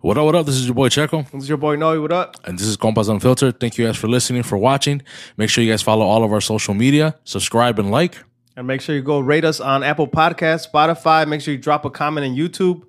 [0.00, 0.46] What up, what up?
[0.46, 2.00] This is your boy Checo, This is your boy Noe.
[2.00, 2.36] What up?
[2.44, 3.58] and this is Compas Unfiltered.
[3.58, 5.02] Thank you guys for listening, for watching.
[5.36, 8.22] Make sure you guys follow all of our social media, subscribe, and like.
[8.56, 11.26] And make sure you go rate us on Apple Podcasts, Spotify.
[11.26, 12.82] Make sure you drop a comment on YouTube.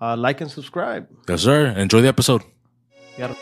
[0.00, 1.08] Uh, like and subscribe.
[1.28, 1.66] Yes, sir.
[1.76, 2.42] Enjoy the episode.
[3.18, 3.34] Yeah.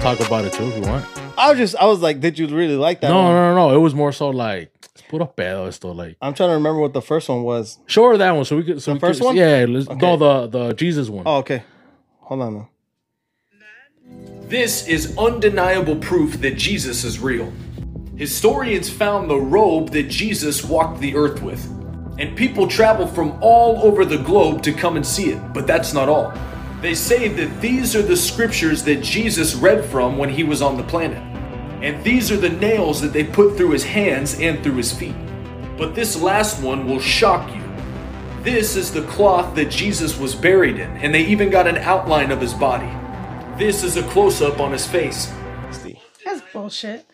[0.00, 1.19] Talk about it too if you want.
[1.40, 3.08] I was just, I was like, did you really like that?
[3.08, 3.32] No, one?
[3.32, 3.74] no, no, no.
[3.74, 4.72] It was more so like,
[5.08, 5.92] put up pedo esto.
[5.92, 7.78] Like, I'm trying to remember what the first one was.
[7.86, 8.82] Sure, that one so we could.
[8.82, 9.36] So The we first could, one?
[9.36, 9.98] Yeah, let's, Okay.
[9.98, 11.24] no, the the Jesus one.
[11.26, 11.62] Oh, okay.
[12.20, 12.54] Hold on.
[12.54, 12.68] Though.
[14.48, 17.52] This is undeniable proof that Jesus is real.
[18.16, 21.64] Historians found the robe that Jesus walked the earth with,
[22.18, 25.94] and people travel from all over the globe to come and see it, but that's
[25.94, 26.32] not all.
[26.82, 30.76] They say that these are the scriptures that Jesus read from when he was on
[30.76, 31.22] the planet,
[31.82, 35.14] and these are the nails that they put through his hands and through his feet.
[35.78, 37.62] But this last one will shock you.
[38.42, 42.30] This is the cloth that Jesus was buried in, and they even got an outline
[42.30, 42.88] of his body.
[43.58, 45.30] This is a close up on his face.
[46.24, 47.06] That's bullshit.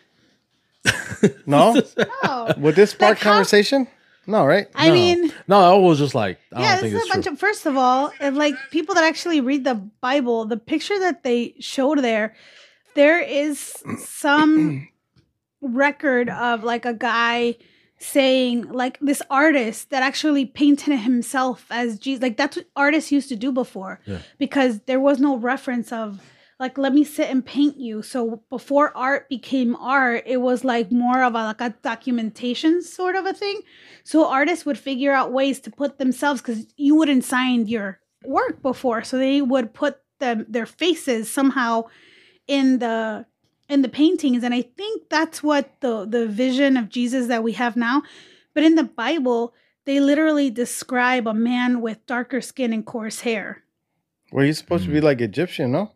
[1.46, 1.80] No?
[2.24, 3.88] Oh, Would this spark Like how- conversation?
[4.28, 4.66] No, right?
[4.74, 4.94] I No.
[4.94, 7.24] mean, no, I was just like I yeah, don't think this is it's a bunch
[7.26, 7.32] true.
[7.34, 7.38] of.
[7.38, 11.54] First of all, and like people that actually read the Bible, the picture that they
[11.60, 12.34] showed there,
[12.96, 13.58] there is
[13.98, 14.88] some
[15.60, 17.56] record of like a guy
[17.98, 22.22] saying like this artist that actually painted himself as Jesus.
[22.22, 24.18] Like that's what artists used to do before, Yeah.
[24.38, 26.20] because there was no reference of
[26.58, 28.02] like let me sit and paint you.
[28.02, 33.16] So before art became art, it was like more of a like a documentation sort
[33.16, 33.60] of a thing.
[34.04, 38.60] So artists would figure out ways to put themselves because you wouldn't sign your work
[38.62, 41.84] before, so they would put them their faces somehow
[42.46, 43.26] in the
[43.68, 47.52] in the paintings, and I think that's what the the vision of Jesus that we
[47.52, 48.02] have now.
[48.54, 53.62] But in the Bible, they literally describe a man with darker skin and coarse hair.
[54.32, 55.04] well you supposed to be hmm.
[55.04, 55.92] like Egyptian, no?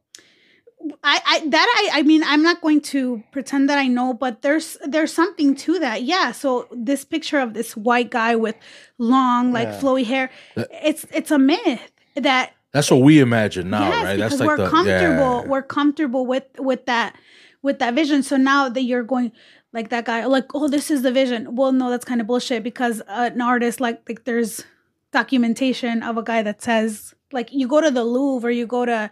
[1.04, 4.42] I, I that I I mean I'm not going to pretend that I know, but
[4.42, 6.02] there's there's something to that.
[6.02, 6.32] Yeah.
[6.32, 8.56] So this picture of this white guy with
[8.96, 9.80] long like Yeah.
[9.80, 14.16] flowy hair, it's it's a myth that That's what we imagine now, yes, right?
[14.16, 15.42] because That's like we're the comfortable.
[15.42, 15.48] yeah.
[15.48, 17.16] We're comfortable with with that
[17.62, 18.22] with that vision.
[18.22, 19.32] So now that you're going
[19.72, 21.56] like that guy, like oh, this is the vision.
[21.56, 24.64] Well, no, that's kind of bullshit because uh, an artist like like there's
[25.12, 28.86] documentation of a guy that says like you go to the Louvre or you go
[28.86, 29.10] to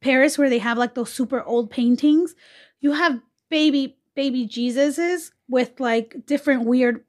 [0.00, 2.34] Paris where they have like those super old paintings.
[2.80, 7.04] You have baby baby Jesuses with like different weird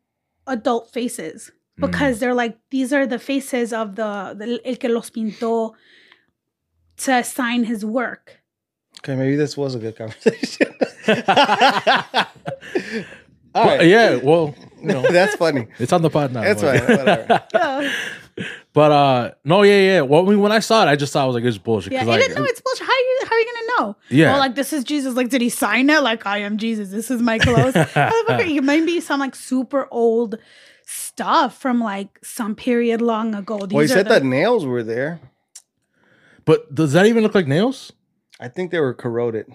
[0.45, 1.87] adult faces Mm.
[1.91, 5.73] because they're like these are the faces of the, the el que los pintó
[6.97, 8.39] to sign his work.
[8.99, 10.73] Okay, maybe this was a good conversation.
[13.53, 13.87] All Well, right.
[13.87, 15.67] yeah, well, you know, That's funny.
[15.79, 16.41] it's on the pod now.
[16.41, 16.97] That's but- fine.
[16.97, 17.43] Whatever.
[17.53, 17.91] Yeah,
[18.73, 20.01] But uh, no, yeah, yeah.
[20.01, 21.93] Well, I mean, when I saw it, I just thought I was like, it's bullshit.
[21.93, 22.85] Yeah, it like, didn't know it's bullshit.
[22.85, 23.19] How are you?
[23.23, 23.95] How are you gonna know?
[24.09, 24.35] Yeah.
[24.35, 25.13] Oh, like this is Jesus.
[25.15, 26.01] Like, did he sign it?
[26.03, 26.89] Like, I am Jesus.
[26.89, 27.73] This is my clothes.
[27.75, 30.37] Motherfucker, you might be some like super old
[31.15, 33.59] stuff from like some period long ago.
[33.65, 35.19] These Well, he are said the- that nails were there.
[36.43, 37.93] but does that even look like nails?
[38.39, 39.47] I think they were corroded.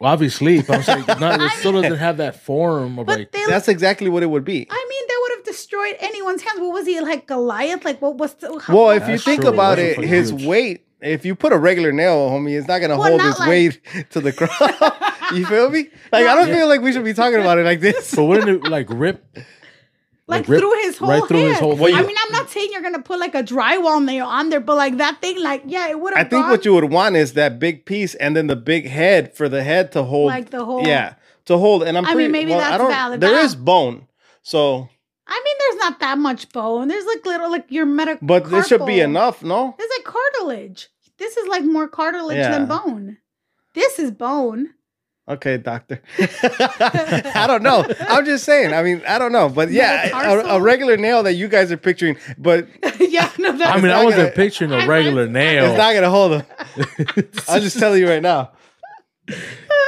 [0.00, 3.30] Well, obviously, but I'm saying not, it still doesn't have that form of But like.
[3.32, 4.66] they That's exactly what it would be.
[4.68, 6.58] I mean, they would have destroyed anyone's hands.
[6.58, 7.84] What was he like, Goliath?
[7.84, 8.58] Like, what was the?
[8.58, 9.50] How, Well, if you think true.
[9.52, 10.44] about Those it, his huge.
[10.46, 13.38] weight, if you put a regular nail, homie, it's not gonna Well, hold not its
[13.40, 14.52] like- weight to the ground.
[15.32, 15.90] you feel me?
[16.10, 18.16] Like I don't feel like we should be talking about it like this.
[18.16, 19.24] But wouldn't it like rip?
[20.26, 21.78] Like, through his whole right through his hand.
[21.78, 24.60] whole I mean, I'm not saying you're gonna put like a drywall nail on there,
[24.60, 27.34] but like that thing, like yeah, it would I think what you would want is
[27.34, 30.64] that big piece and then the big head for the head to hold, Like the
[30.64, 31.14] whole- yeah,
[31.46, 31.82] to hold.
[31.82, 33.20] And I'm I mean, pretty, maybe well, I that's don't, valid.
[33.20, 34.06] There is bone,
[34.42, 34.88] so
[35.26, 36.88] I mean, there's not that much bone.
[36.88, 38.26] There's like little, like your medical.
[38.26, 39.74] but there should be enough, no?
[39.78, 40.88] It's like cartilage.
[41.18, 42.50] This is like more cartilage Yeah.
[42.50, 43.18] than bone.
[43.74, 44.70] This is bone.
[45.26, 46.02] Okay, doctor.
[46.18, 47.86] I don't know.
[48.00, 48.74] I'm just saying.
[48.74, 51.78] I mean, I don't know, but yeah, a, a regular nail that you guys are
[51.78, 52.68] picturing, but
[53.00, 55.64] yeah, no, that's I mean, I wasn't gonna- picturing a regular was- nail.
[55.64, 56.46] it's not gonna hold them.
[57.48, 58.50] I'll just tell you right now.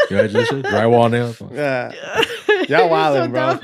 [0.09, 1.43] Congratulations, drywall nails.
[1.53, 1.93] Yeah,
[2.69, 3.59] y'all wilding, so bro.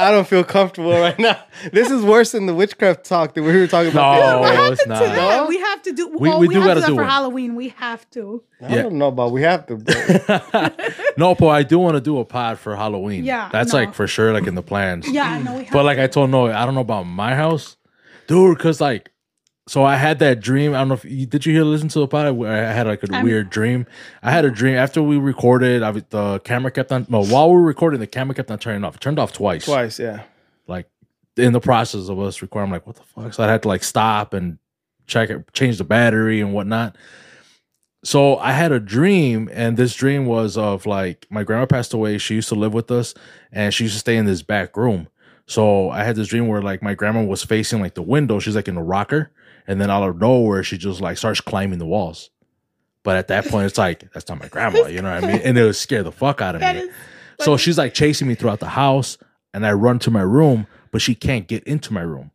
[0.00, 0.08] Dumb.
[0.08, 1.42] I don't feel comfortable right now.
[1.72, 4.16] This is worse than the witchcraft talk that we were talking about.
[4.16, 4.72] the No, other day.
[4.72, 5.00] it's to not.
[5.00, 5.16] that.
[5.16, 5.46] No?
[5.46, 6.08] We have to do.
[6.18, 7.10] We- oh, we we, do have gotta to do that for it.
[7.10, 7.54] Halloween.
[7.54, 8.42] We have to.
[8.62, 8.82] I Yeah.
[8.82, 9.76] don't know but We have to.
[9.76, 13.24] But no, but I do want to do a pod for Halloween.
[13.24, 13.78] Yeah, that's no.
[13.80, 15.08] like for sure, like in the plans.
[15.08, 15.72] Yeah, no, we have.
[15.72, 17.76] But like I told Noah, I don't know about my house,
[18.26, 18.56] dude.
[18.56, 19.10] Because like
[19.70, 20.74] so I had that dream.
[20.74, 22.88] I don't know if you did you hear listen to the pod where I had
[22.88, 23.86] like a I'm- weird dream.
[24.20, 25.84] I had a dream after we recorded.
[25.84, 27.06] I, the camera kept on.
[27.08, 28.96] No, while we were recording, the camera kept on turning off.
[28.96, 29.66] It turned off twice.
[29.66, 30.24] Twice, yeah.
[30.66, 30.88] Like
[31.36, 33.32] in the process of us recording, I'm like, what the fuck?
[33.32, 34.58] So I had to like stop and
[35.06, 36.96] check it, change the battery and whatnot.
[38.02, 42.18] So I had a dream, and this dream was of like my grandma passed away.
[42.18, 43.14] She used to live with us,
[43.52, 45.06] and she used to stay in this back room.
[45.46, 48.40] So I had this dream where like my grandma was facing like the window.
[48.40, 49.30] She's like in a rocker,
[49.70, 52.30] and then out of nowhere, she just like starts climbing the walls.
[53.02, 55.40] But at that point, it's like that's not my grandma, you know what I mean?
[55.42, 56.90] And it would scare the fuck out of That me.
[57.40, 59.16] So she's like chasing me throughout the house,
[59.54, 62.30] and I run to my room, but she can't get into my room.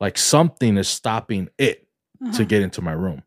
[0.00, 1.86] Like something is stopping it
[2.22, 2.32] Uh-huh.
[2.36, 3.22] to get into my room.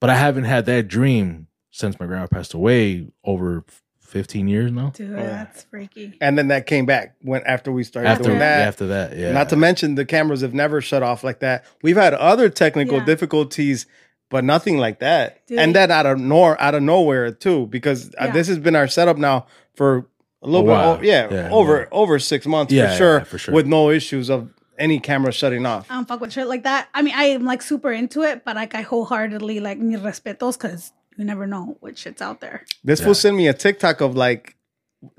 [0.00, 3.64] But I haven't had that dream since my grandma passed away over
[4.06, 4.90] 15 years now.
[4.94, 6.16] Dude, that's freaky.
[6.20, 8.66] And then that came back when after we started After doing that.
[8.68, 9.32] after that, yeah.
[9.32, 11.64] Not to mention the cameras have never shut off like that.
[11.82, 13.04] We've had other technical Yeah.
[13.04, 13.86] difficulties,
[14.30, 15.46] but nothing like that.
[15.46, 15.58] Dude.
[15.58, 18.30] And then out of nor out of nowhere too, because uh, Yeah.
[18.32, 20.06] this has been our setup now for
[20.42, 20.70] a little A bit.
[20.70, 21.04] while.
[21.04, 21.86] yeah, Yeah, over yeah.
[21.92, 23.54] over six months Yeah, for, sure, yeah, for sure.
[23.54, 25.90] with no issues of any camera shutting off.
[25.90, 26.88] I don't fuck with shit like that.
[26.94, 30.58] I mean, I am like super into it, but like I wholeheartedly like mis respetos
[30.58, 32.64] because you never know what shit's out there.
[32.84, 33.06] This Yeah.
[33.08, 34.56] will send me a TikTok of like,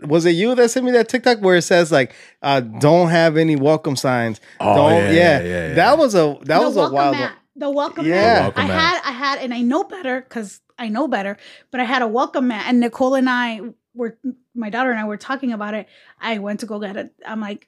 [0.02, 3.38] was it you that sent me that TikTok where it says like, uh, "Don't have
[3.38, 5.74] any welcome signs." Oh, don't, yeah, yeah, yeah, yeah.
[5.76, 7.18] That was a that the was a welcome wild.
[7.18, 7.38] mat.
[7.56, 8.16] The welcome Yeah.
[8.16, 8.36] mat.
[8.36, 8.80] The welcome I mat.
[8.80, 11.38] had, I had, and I know better because I know better.
[11.72, 13.62] But I had a welcome mat, and Nicole and I
[13.94, 14.18] were,
[14.54, 15.88] my daughter and I were talking about it.
[16.20, 17.14] I went to go get it.
[17.26, 17.68] I'm like,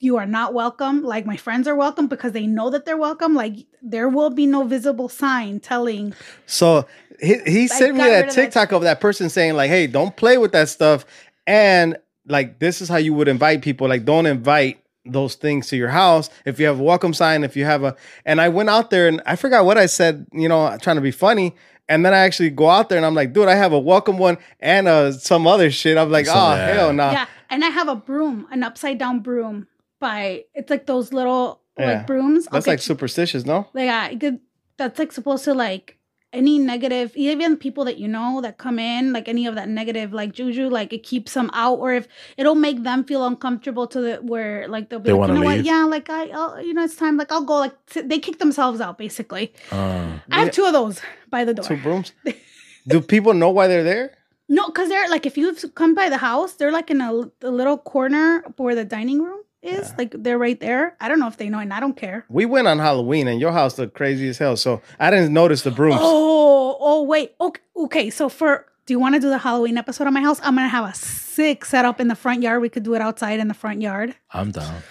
[0.00, 1.02] you are not welcome.
[1.02, 3.34] Like my friends are welcome because they know that they're welcome.
[3.34, 6.12] Like there will be no visible sign telling.
[6.44, 6.84] So
[7.24, 10.52] he, he sent me that TikTok of that person saying like, "Hey, don't play with
[10.52, 11.04] that stuff,"
[11.46, 13.88] and like this is how you would invite people.
[13.88, 16.30] Like, don't invite those things to your house.
[16.46, 17.94] If you have a welcome sign, if you have a,
[18.24, 20.26] and I went out there and I forgot what I said.
[20.32, 21.54] You know, trying to be funny.
[21.86, 24.16] And then I actually go out there and I'm like, dude, I have a welcome
[24.16, 25.98] one and uh, some other shit.
[25.98, 26.66] I'm like, Some- oh yeah.
[26.74, 27.10] hell no.
[27.10, 29.66] yeah, and I have a broom, an upside down broom.
[30.00, 31.98] By it's like those little Yeah.
[31.98, 32.46] like brooms.
[32.46, 33.68] That's Okay, like superstitious, no?
[33.74, 34.40] like it
[34.78, 35.98] that's like supposed to like
[36.34, 40.12] any negative even people that you know that come in like any of that negative
[40.12, 44.00] like juju like it keeps them out or if it'll make them feel uncomfortable to
[44.00, 45.58] the where like they'll be They like wanna you know leave?
[45.58, 48.18] what yeah like I I'll, you know it's time like I'll go like t- they
[48.18, 51.00] kick themselves out basically Uh, I have two of those
[51.30, 52.12] by the door Two brooms.
[52.88, 54.06] Do people know why they're there?
[54.48, 57.12] no because they're like if you've come by the house they're like in a,
[57.50, 58.26] a little corner
[58.58, 61.58] for the dining room is like they're right there I don't know if they know
[61.58, 64.56] and I don't care We went on Halloween and your house looked crazy as hell,
[64.56, 65.98] so I didn't notice the brooms.
[66.00, 67.34] Oh, oh, wait.
[67.40, 68.10] Okay, okay.
[68.10, 70.38] So for do you want to do the Halloween episode of my house?
[70.42, 72.60] I'm gonna have a sick setup in the front yard.
[72.62, 74.82] We could do it outside in the front yard, I'm down.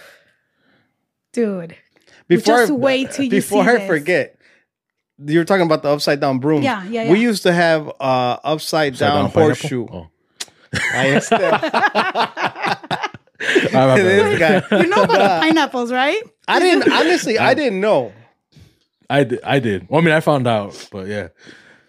[1.31, 1.75] dude.
[2.27, 3.87] before just wait till you before see I this.
[3.87, 4.37] forget.
[5.25, 6.63] You're talking about the upside down broom.
[6.63, 9.41] Yeah, yeah, We used to have uh upside, Upside down, pineapple?
[9.43, 9.87] horseshoe.
[9.91, 10.07] Oh.
[10.93, 12.77] I still, my
[13.43, 14.63] this guy.
[14.81, 16.21] You know about the pineapples, right?
[16.47, 17.37] I didn't honestly.
[17.39, 18.11] I didn't know.
[19.09, 19.39] I did.
[19.43, 19.87] I did.
[19.89, 21.27] Well, I mean, I found out, but yeah,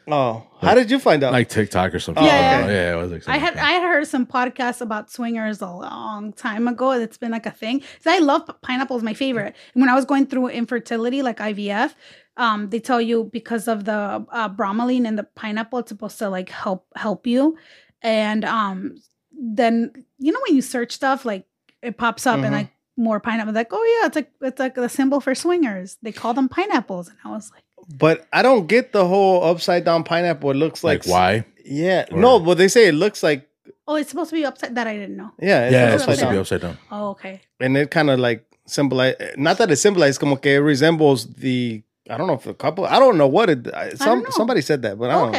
[0.06, 1.32] Oh, how did you find out?
[1.32, 2.22] like TikTok or something.
[2.22, 2.74] Oh, Yeah, yeah, okay.
[2.74, 2.92] yeah.
[2.92, 3.62] It was like I had something.
[3.64, 6.90] I had heard some podcasts about swingers a long time ago.
[6.92, 7.80] It's been like a thing.
[7.80, 9.54] 'Cause I love pineapple is my favorite.
[9.74, 11.94] And when I was going through infertility, like IVF,
[12.36, 16.28] um, they tell you because of the uh, bromelain in the pineapple, it's supposed to
[16.28, 17.56] like help help you.
[18.02, 18.96] And um,
[19.38, 21.46] then you know when you search stuff, like
[21.82, 22.44] it pops up Mhm.
[22.46, 23.52] and like more pineapple.
[23.52, 25.96] Like oh yeah, it's like it's like a symbol for swingers.
[26.02, 27.62] They call them pineapples, and I was like,
[27.98, 30.50] but I don't get the whole upside down pineapple.
[30.50, 31.44] It looks like, like why?
[31.64, 33.48] Yeah, Or- no, but they say it looks like
[33.88, 34.74] oh, it's supposed to be upside.
[34.74, 35.30] That I didn't know.
[35.40, 36.78] yeah, it's yeah, upside it's supposed to be upside down.
[36.90, 37.40] Oh okay.
[37.60, 39.14] and it kind of like symbolize.
[39.36, 41.82] Not that it symbolizes, como que it resembles the.
[42.10, 42.84] I don't know if a couple.
[42.84, 43.66] I don't know what it.
[43.74, 44.30] I- Some know.
[44.30, 45.38] somebody said that, but I don't know.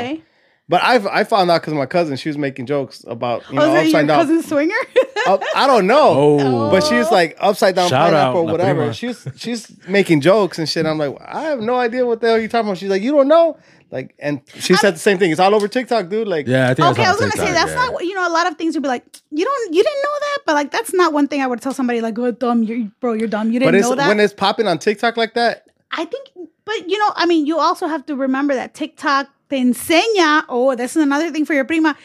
[0.67, 0.81] Okay.
[0.81, 3.65] But I I found out because my cousin she was making jokes about you oh,
[3.65, 4.19] know is it your upside down.
[4.19, 4.75] cousin swinger?
[5.27, 6.39] Up- I don't know.
[6.39, 8.81] Oh, But she's like upside down Shout out, or whatever.
[8.81, 8.93] Prima.
[8.93, 10.85] She's she's making jokes and shit.
[10.85, 12.77] I'm like, I have no idea what the hell you're talking about.
[12.77, 13.57] She's like, you don't know.
[13.91, 15.31] Like, and she said the same thing.
[15.31, 16.27] It's all over TikTok, dude.
[16.27, 16.87] Like, yeah, I think.
[16.89, 17.75] okay, I was gonna say that's yeah.
[17.75, 18.27] not what you know.
[18.27, 20.71] A lot of things you'd be like, you don't, you didn't know that, but like
[20.71, 23.51] that's not one thing I would tell somebody like, oh, dumb, you're bro, you're dumb,
[23.51, 24.07] you didn't it's know that.
[24.07, 25.67] when it's popping on TikTok like that.
[25.91, 26.29] I think,
[26.65, 30.43] but you know, I mean, you also have to remember that TikTok te enseña.
[30.49, 31.95] Oh, this is another thing for your prima.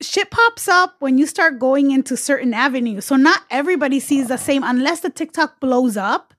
[0.00, 3.04] Shit pops up when you start going into certain avenues.
[3.04, 6.34] So not everybody sees the same unless the TikTok blows up.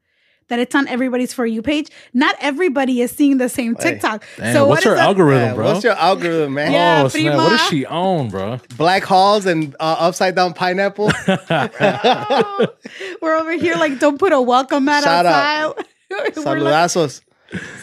[0.47, 1.89] That it's on everybody's for you page.
[2.11, 3.91] Not everybody is seeing the same Hey.
[3.91, 4.25] TikTok.
[4.37, 5.65] Damn, so what's what her is algorithm, Yeah, bro?
[5.73, 6.71] What's your algorithm, man?
[6.71, 7.03] Yeah.
[7.05, 7.35] oh, snap.
[7.35, 7.53] What prima.
[7.53, 8.59] is she on, bro?
[8.75, 11.11] Black halls and uh, upside down pineapple.
[13.21, 15.77] We're over here like don't put a welcome mat Shout out.
[15.77, 15.85] outside.
[16.09, 17.11] We're like,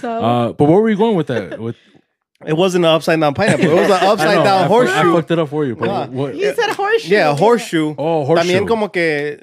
[0.01, 1.61] So Uh, but where were you going with that?
[1.61, 1.77] With
[2.45, 3.65] It wasn't an upside down pineapple.
[3.67, 4.95] It was an upside know, down I, fu- horseshoe.
[5.11, 5.75] I fucked it up for you.
[5.77, 6.07] But Nah.
[6.09, 7.09] what, you said horseshoe.
[7.15, 7.95] Yeah, a horseshoe.
[7.97, 8.53] Oh, horseshoe.
[8.53, 9.41] También como que,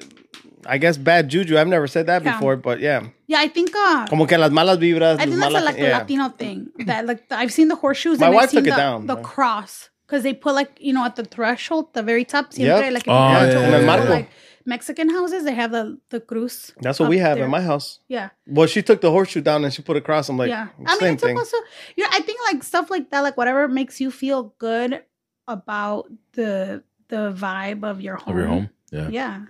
[0.66, 1.58] I guess bad juju.
[1.58, 2.32] I've never said that Yeah.
[2.36, 3.02] before, but yeah.
[3.26, 3.74] Yeah, I think.
[3.74, 5.18] Uh, Como que las malas vibras.
[5.18, 5.98] I think las that's a, malas- like a yeah.
[5.98, 6.68] Latino thing.
[6.86, 8.20] That like I've seen the horseshoes.
[8.20, 9.22] My and wife I've seen took it the, down, The yeah.
[9.22, 12.52] cross because they put like you know at the threshold, the very top.
[12.52, 12.92] Siempre, Yep.
[12.92, 14.10] like if you Oh, go yeah, to yeah, older, yeah, yeah.
[14.10, 14.28] like
[14.66, 16.72] Mexican houses, they have the the cruz.
[16.80, 17.44] That's what we have there.
[17.44, 18.00] in my house.
[18.08, 20.28] Yeah, Well, she took the horseshoe down and she put it across.
[20.28, 20.68] I'm like, yeah.
[20.86, 21.36] I mean, it's thing.
[21.36, 21.62] supposed to.
[21.96, 25.02] Yeah, I think like stuff like that, like whatever makes you feel good
[25.46, 28.32] about the the vibe of your home.
[28.32, 28.70] of your home?
[28.90, 29.08] Yeah.
[29.08, 29.44] Yeah.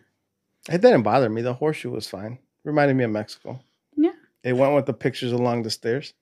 [0.68, 1.42] It didn't bother me.
[1.42, 2.38] The horseshoe was fine.
[2.64, 3.60] Reminded me of Mexico.
[3.96, 4.12] Yeah.
[4.42, 6.14] It went with the pictures along the stairs.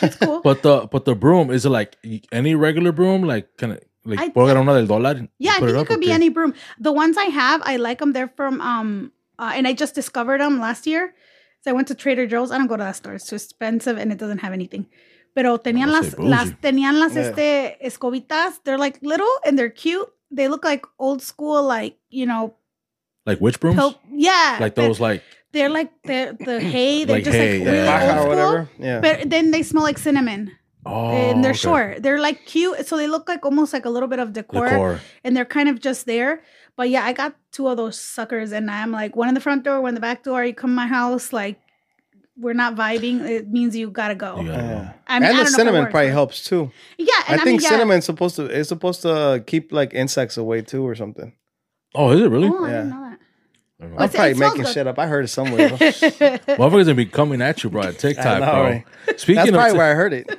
[0.00, 0.40] It's cool.
[0.44, 1.96] But the but the broom is it like
[2.32, 3.22] any regular broom?
[3.22, 5.28] Like can it like I puedo agarrar una del dólar?
[5.38, 6.54] Yeah, I think it, up, could be any broom.
[6.80, 8.12] The ones I have, I like them.
[8.12, 11.14] They're from um, uh, and I just discovered them last year.
[11.62, 12.50] So I went to Trader Joe's.
[12.50, 14.86] I don't go to that store; it's too expensive and it doesn't have anything.
[15.34, 17.28] Pero tenían las, las tenían las Yeah.
[17.28, 18.60] este escobitas.
[18.64, 20.08] They're like little and they're cute.
[20.30, 22.54] They look like old school, like you know,
[23.26, 23.76] Like witch brooms?
[23.78, 25.22] pil- yeah, like they're- those like
[25.52, 27.04] They're like the the hay.
[27.04, 27.72] They're Like just hay, like yeah.
[27.72, 28.36] really Baja Baja old
[28.68, 28.68] school.
[28.78, 29.00] Yeah.
[29.00, 30.52] But then they smell like cinnamon,
[30.86, 31.58] oh and they're oh, okay.
[31.58, 32.02] short.
[32.02, 35.00] They're like cute, so they look like almost like a little bit of decor Decor.
[35.24, 36.42] and they're kind of just there.
[36.76, 39.64] But yeah, I got two of those suckers, and I'm like one in the front
[39.64, 40.44] door, one in the back door.
[40.44, 41.58] You come to my house, like
[42.40, 43.28] we're not vibing.
[43.28, 44.40] It means you gotta go.
[44.42, 44.92] Yeah.
[45.08, 46.70] I mean, I and don't the cinnamon works, probably helps too.
[46.96, 47.68] Yeah, I and I, think mean, yeah.
[47.70, 51.32] cinnamon's supposed to it's supposed to uh, keep like insects away too or something.
[51.96, 52.48] Oh, is it really?
[52.48, 52.94] Oh, I didn't Yeah.
[52.96, 53.18] know that.
[53.80, 53.96] I don't know.
[53.96, 54.74] I'm What's probably it smells making good.
[54.74, 54.98] shit up.
[55.00, 55.68] I heard it somewhere.
[55.70, 57.82] That's Motherfuckers gonna be coming at you, bro.
[57.82, 58.62] At TikTok, know, bro.
[58.62, 58.84] right?
[59.20, 60.38] Speaking of probably Tik- where I heard it.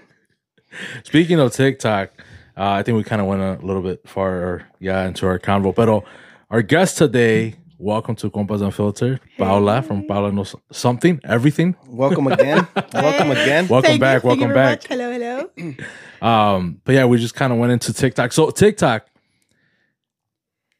[1.03, 2.11] Speaking of TikTok,
[2.57, 5.73] uh, I think we kind of went a little bit far, yeah, into our convo.
[5.73, 6.03] But
[6.49, 11.75] our guest today, welcome to Compas Unfiltered, Paula from Paula Knows Something, Everything.
[11.87, 12.67] Welcome again.
[12.93, 13.67] Welcome again.
[13.67, 14.79] Welcome Thank you, back, thank you welcome very back.
[14.79, 14.87] much.
[14.87, 15.75] Hello, hello.
[16.21, 18.33] Um, but yeah, we just kind of went into TikTok.
[18.33, 19.07] So TikTok,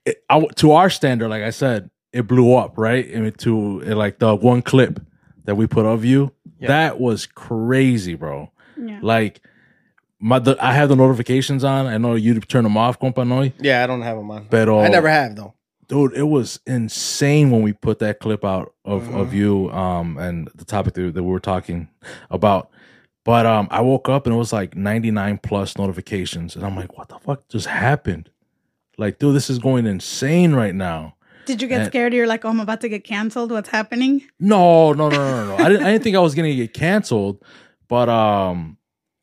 [0.06, 3.10] it, I, to our standard, like I said, it blew up, right?
[3.16, 5.00] I mean, to it, like the one clip
[5.46, 8.52] that we put of you, that was crazy, bro.
[8.78, 9.00] Yeah.
[9.02, 9.42] Like
[10.20, 11.88] my, the, I have the notifications on.
[11.88, 13.54] I know you turn them off, compa Noy.
[13.60, 14.46] Yeah, I don't have them on.
[14.46, 15.54] Pero I never have though.
[15.88, 19.18] dude, it was insane when we put that clip out of, Mm-hmm.
[19.18, 21.88] of you um and the topic that, that we were talking
[22.30, 22.70] about.
[23.26, 26.98] But um I woke up and it was like 99 plus notifications and I'm like,
[26.98, 28.30] what the fuck just happened?
[28.98, 31.16] Like, dude, this is going insane right now.
[31.46, 32.14] Did you get And- scared?
[32.14, 33.52] You're like, oh, I'm about to get canceled.
[33.52, 34.22] What's happening?
[34.40, 35.64] No, no, no, no, no.
[35.64, 37.42] I didn't I didn't think I was gonna get canceled,
[37.88, 38.78] but um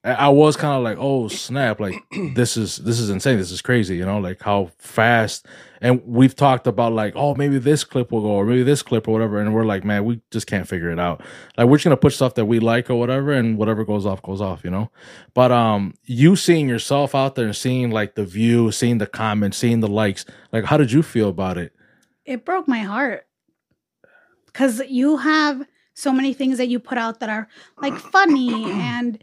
[0.06, 1.96] I, was kind of like, oh snap, like
[2.34, 3.38] this is this is insane.
[3.38, 5.46] This is crazy, you know, like how fast
[5.80, 9.08] and we've talked about like, oh, maybe this clip will go or maybe this clip
[9.08, 9.40] or whatever.
[9.40, 11.22] And we're like, man, we just can't figure it out.
[11.56, 14.22] Like we're just gonna put stuff that we like or whatever, and whatever goes off,
[14.22, 14.90] goes off, you know.
[15.34, 19.56] But um you seeing yourself out there and seeing like the view, seeing the comments,
[19.56, 21.72] seeing the likes, like how did you feel about it?
[22.24, 23.26] It broke my heart
[24.46, 27.48] because you have so many things that you put out that are
[27.80, 29.22] like funny and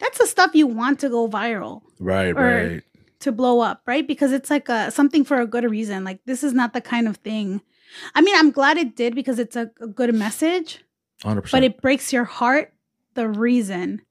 [0.00, 2.42] that's the stuff you want to go viral Right, Or-
[2.74, 2.82] right.
[3.20, 4.06] to blow up, right?
[4.06, 6.04] Because it's like a something for a good reason.
[6.04, 7.60] Like this is not the kind of thing.
[8.14, 10.84] I mean, I'm glad it did because it's a, a good message,
[11.22, 12.72] Hundred but it breaks your heart.
[13.14, 14.02] The reason,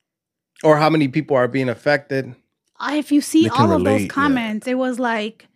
[0.63, 2.35] Or how many people are being affected.
[2.81, 4.07] If you see They can all of relate, those yeah.
[4.09, 5.47] comments, it was like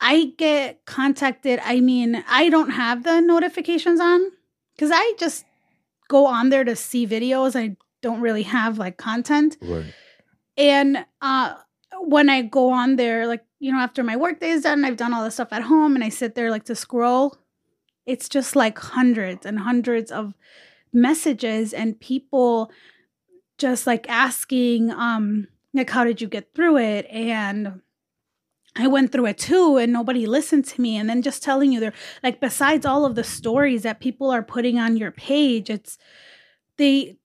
[0.00, 1.60] I get contacted.
[1.64, 4.30] I mean, I don't have the notifications on
[4.74, 5.44] because I just
[6.08, 7.54] go on there to see videos.
[7.58, 9.56] I don't really have like content.
[9.60, 9.92] Right.
[10.56, 11.54] And uh
[12.00, 15.12] when I go on there, like, you know, after my workday is done, I've done
[15.12, 17.36] all the stuff at home and I sit there like to scroll,
[18.06, 20.34] it's just like hundreds and hundreds of
[20.92, 22.70] messages and people
[23.58, 27.06] just like asking, um, like, how did you get through it?
[27.10, 27.82] And
[28.76, 30.96] I went through it too, and nobody listened to me.
[30.96, 34.42] And then just telling you, they're like, besides all of the stories that people are
[34.42, 35.98] putting on your page, it's
[36.76, 37.18] they,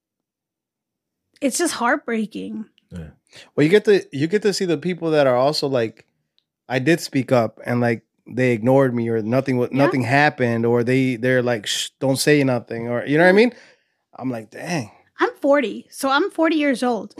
[1.43, 2.65] it's just heartbreaking.
[3.55, 6.05] Well, you get to you get to see the people that are also like,
[6.69, 9.67] I did speak up and like they ignored me or nothing Yeah.
[9.71, 11.67] nothing happened or they they're like
[11.99, 13.35] don't say nothing or you know what I mm.
[13.35, 13.53] mean.
[14.15, 14.91] I'm like, dang.
[15.19, 17.15] I'm 40, so I'm 40 years old.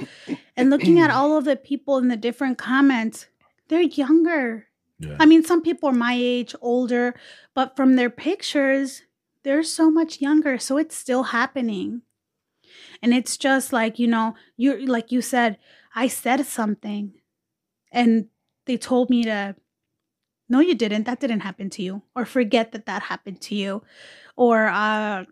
[0.58, 3.28] And looking at all of the people in the different comments,
[3.68, 4.68] they're younger.
[5.00, 5.16] Yeah.
[5.20, 7.16] I mean, some people are my age, older,
[7.54, 9.04] but from their pictures,
[9.44, 10.58] they're so much younger.
[10.58, 12.02] So it's still happening.
[13.04, 15.58] And it's just like, you know, you're like you said,
[15.94, 17.14] I said something
[17.92, 18.28] and
[18.66, 19.56] they told me to
[20.50, 21.06] no you didn't.
[21.06, 23.84] That didn't happen to you or forget that that happened to you
[24.36, 25.26] or uh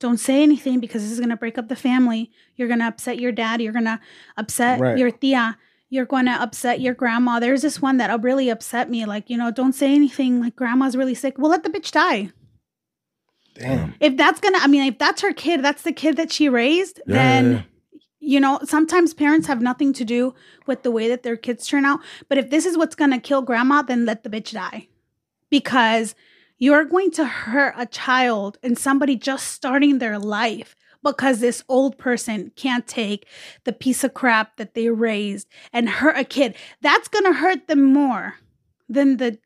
[0.00, 2.30] Don't say anything because this is going to break up the family.
[2.56, 3.60] You're going to upset your dad.
[3.62, 4.00] You're going to
[4.36, 4.98] upset Right.
[4.98, 5.56] your tia.
[5.88, 7.38] You're going to upset your grandma.
[7.38, 9.06] There's this one that really upset me.
[9.06, 10.40] Like, you know, don't say anything.
[10.40, 11.38] Like, grandma's really sick.
[11.38, 12.32] Well, let the bitch die.
[13.54, 13.84] Damn.
[13.84, 16.32] Um, if that's going to, I mean, if that's her kid, that's the kid that
[16.32, 17.56] she raised, Yeah, then yeah,
[17.92, 18.00] yeah.
[18.20, 20.34] you know, sometimes parents have nothing to do
[20.66, 22.00] with the way that their kids turn out.
[22.28, 24.88] But if this is what's going to kill grandma, then let the bitch die.
[25.50, 26.14] Because
[26.58, 31.98] you're going to hurt a child and somebody just starting their life because this old
[31.98, 33.26] person can't take
[33.64, 36.56] the piece of crap that they raised and hurt a kid.
[36.80, 38.36] That's going to hurt them more
[38.88, 39.38] than the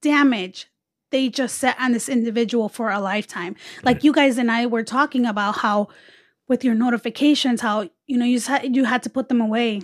[0.00, 0.68] damage
[1.14, 3.54] they just set on this individual for a lifetime.
[3.84, 5.88] Like you guys and I were talking about how
[6.48, 9.80] with your notifications how you know you had, you had to put them away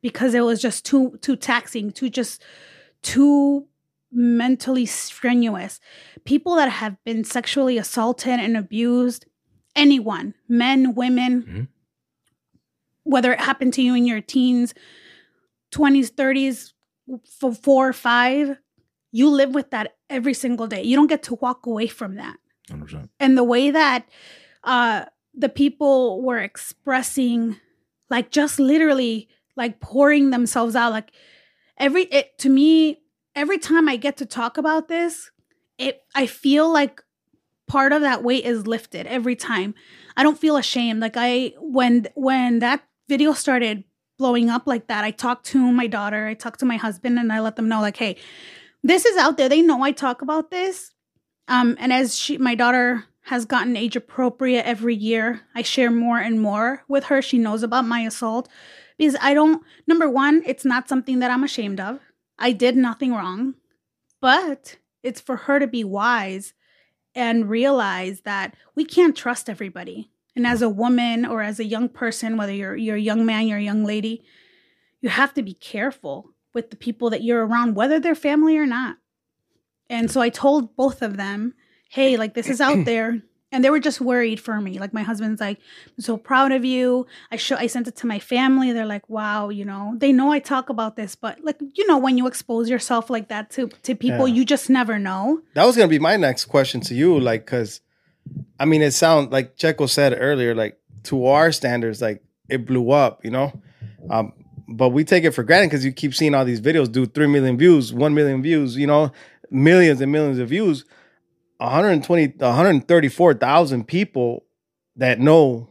[0.00, 2.40] because it was just too too taxing, too just
[3.02, 3.66] too
[4.12, 5.80] mentally strenuous.
[6.24, 9.26] People that have been sexually assaulted and abused,
[9.76, 11.68] anyone, men, women, Mhm.
[13.04, 14.72] whether it happened to you in your teens,
[15.72, 16.72] 20s, 30s,
[17.42, 18.56] f- four five,
[19.12, 20.82] you live with that every single day.
[20.82, 22.36] You don't get to walk away from that
[22.68, 23.08] 100%.
[23.18, 24.06] and the way that
[24.64, 27.56] uh the people were expressing
[28.10, 31.10] like just literally like pouring themselves out like
[31.78, 33.00] every it to me
[33.34, 35.30] every time i get to talk about this
[35.78, 37.02] it i feel like
[37.66, 39.74] part of that weight is lifted every time
[40.16, 43.84] i don't feel ashamed like i when when that video started
[44.18, 47.32] blowing up like that i talked to my daughter i talked to my husband and
[47.32, 48.16] i let them know like hey
[48.82, 50.92] this is out there they know i talk about this
[51.50, 56.18] um, and as she, my daughter has gotten age appropriate every year, I share more
[56.18, 57.20] and more with her.
[57.20, 58.48] She knows about my assault
[58.96, 61.98] because I don't, number one, it's not something that I'm ashamed of.
[62.38, 63.54] I did nothing wrong,
[64.20, 66.54] but it's for her to be wise
[67.16, 70.08] and realize that we can't trust everybody.
[70.36, 73.48] And as a woman or as a young person, whether you're, you're a young man,
[73.48, 74.22] you're a young lady,
[75.00, 78.66] you have to be careful with the people that you're around, whether they're family or
[78.66, 78.96] not.
[79.88, 81.54] And so I told both of them,
[81.90, 83.22] hey, like this is out there.
[83.52, 84.78] And they were just worried for me.
[84.78, 87.08] Like my husband's like, I'm so proud of you.
[87.32, 88.70] I show I sent it to my family.
[88.70, 91.98] They're like, wow, you know, they know I talk about this, but like, you know,
[91.98, 94.34] when you expose yourself like that to to people, Yeah.
[94.34, 95.40] you just never know.
[95.54, 97.80] That was gonna be my next question to you, like, cause
[98.60, 102.92] I mean, it sounds like Checo said earlier, like to our standards, like it blew
[102.92, 103.60] up, you know.
[104.08, 104.32] Um,
[104.70, 107.26] but we take it for granted because you keep seeing all these videos do three
[107.26, 109.12] million views, one million views, you know,
[109.50, 110.84] millions and millions of views.
[111.58, 114.44] 120, 134,000 people
[114.96, 115.68] that know,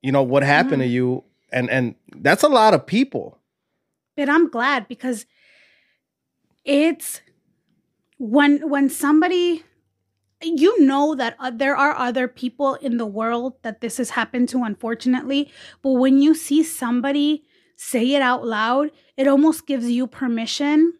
[0.00, 1.22] you know, what happened to you,
[1.52, 3.38] and and that's a lot of people.
[4.16, 5.26] But I'm glad because
[6.64, 7.20] it's
[8.18, 9.64] when when somebody
[10.40, 14.48] you know that uh, there are other people in the world that this has happened
[14.48, 15.50] to unfortunately
[15.82, 17.44] but when you see somebody
[17.80, 20.92] say it out loud it almost gives you permission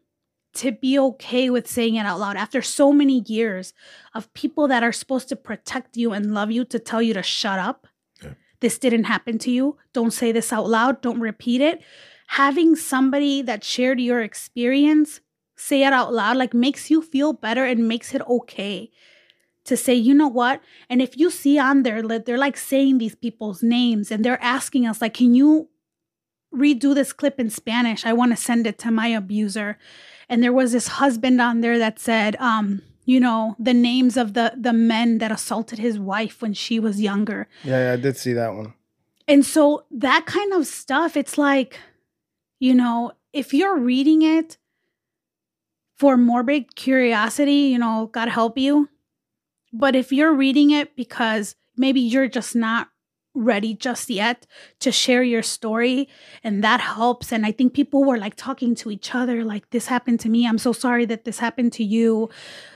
[0.55, 3.73] to be okay with saying it out loud after so many years
[4.15, 7.23] of people that are supposed to protect you and love you to tell you to
[7.23, 7.87] shut up.
[8.23, 8.31] Yeah.
[8.61, 9.77] this didn't happen to you.
[9.93, 11.01] Don't say this out loud.
[11.01, 11.81] Don't repeat it.
[12.29, 15.21] Having somebody that shared your experience
[15.55, 18.91] say it out loud like makes you feel better and makes it okay
[19.65, 20.61] to say you know what?
[20.89, 24.43] And if you see on there that they're like saying these people's names and they're
[24.43, 25.69] asking us like can you
[26.55, 29.79] redo this clip in spanish i want to send it to my abuser
[30.29, 34.35] and there was this husband on there that said um you know the names of
[34.35, 38.17] the the men that assaulted his wife when she was younger Yeah, yeah I did
[38.17, 38.75] see that one.
[39.27, 41.79] and so that kind of stuff, it's like,
[42.61, 44.57] you know, if you're reading it
[45.97, 48.89] for morbid curiosity, you know, God help you.
[49.73, 52.89] But if you're reading it because maybe you're just not
[53.39, 54.47] ready just yet
[54.81, 56.09] to share your story
[56.43, 59.87] and that helps and i think people were like talking to each other like this
[59.87, 62.29] happened to me i'm so sorry that this happened to you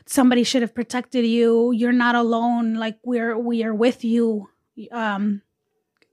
[0.06, 4.48] somebody should have protected you you're not alone like we're we are with you
[4.92, 5.42] um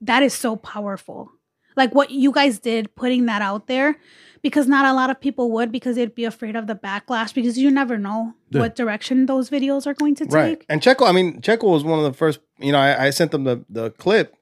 [0.02, 1.30] that is so powerful.
[1.76, 3.96] Like what you guys did, putting that out there,
[4.42, 7.58] because not a lot of people would because they'd be afraid of the backlash because
[7.58, 8.60] you never know Yeah.
[8.60, 10.32] what direction those videos are going to take.
[10.34, 10.64] Right.
[10.68, 13.30] And Checo, I mean, Checo was one of the first, you know, I, I sent
[13.30, 14.34] them the, the clip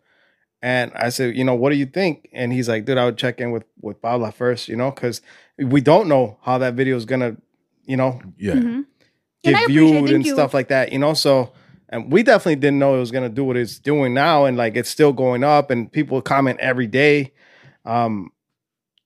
[0.62, 2.28] and I said, you know, what do you think?
[2.32, 5.20] And he's like, dude, I would check in with, with Paula first, you know, because
[5.58, 7.36] we don't know how that video is going to,
[7.84, 8.54] you know, Yeah.
[8.54, 8.84] Mhm.
[9.44, 10.32] get And viewed and you.
[10.34, 11.14] stuff like that, you know.
[11.14, 11.52] So,
[11.88, 14.76] and we definitely didn't know it was gonna do what it's doing now, and like
[14.76, 17.32] it's still going up, and people comment every day.
[17.86, 18.30] Um,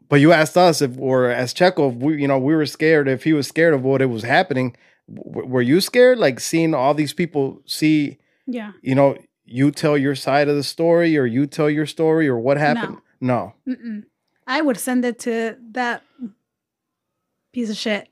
[0.09, 3.07] but you asked us if, or as Checo, if we, you know, we were scared.
[3.09, 4.75] If he was scared of what it was happening,
[5.15, 6.19] w- were you scared?
[6.19, 8.73] Like seeing all these people see, Yeah.
[8.83, 9.17] you know,
[9.53, 12.99] you tell your side of the story or you tell your story or what happened?
[13.21, 13.55] No.
[13.69, 14.05] Mm-mm.
[14.47, 16.03] I would send it to that
[17.53, 18.09] piece of shit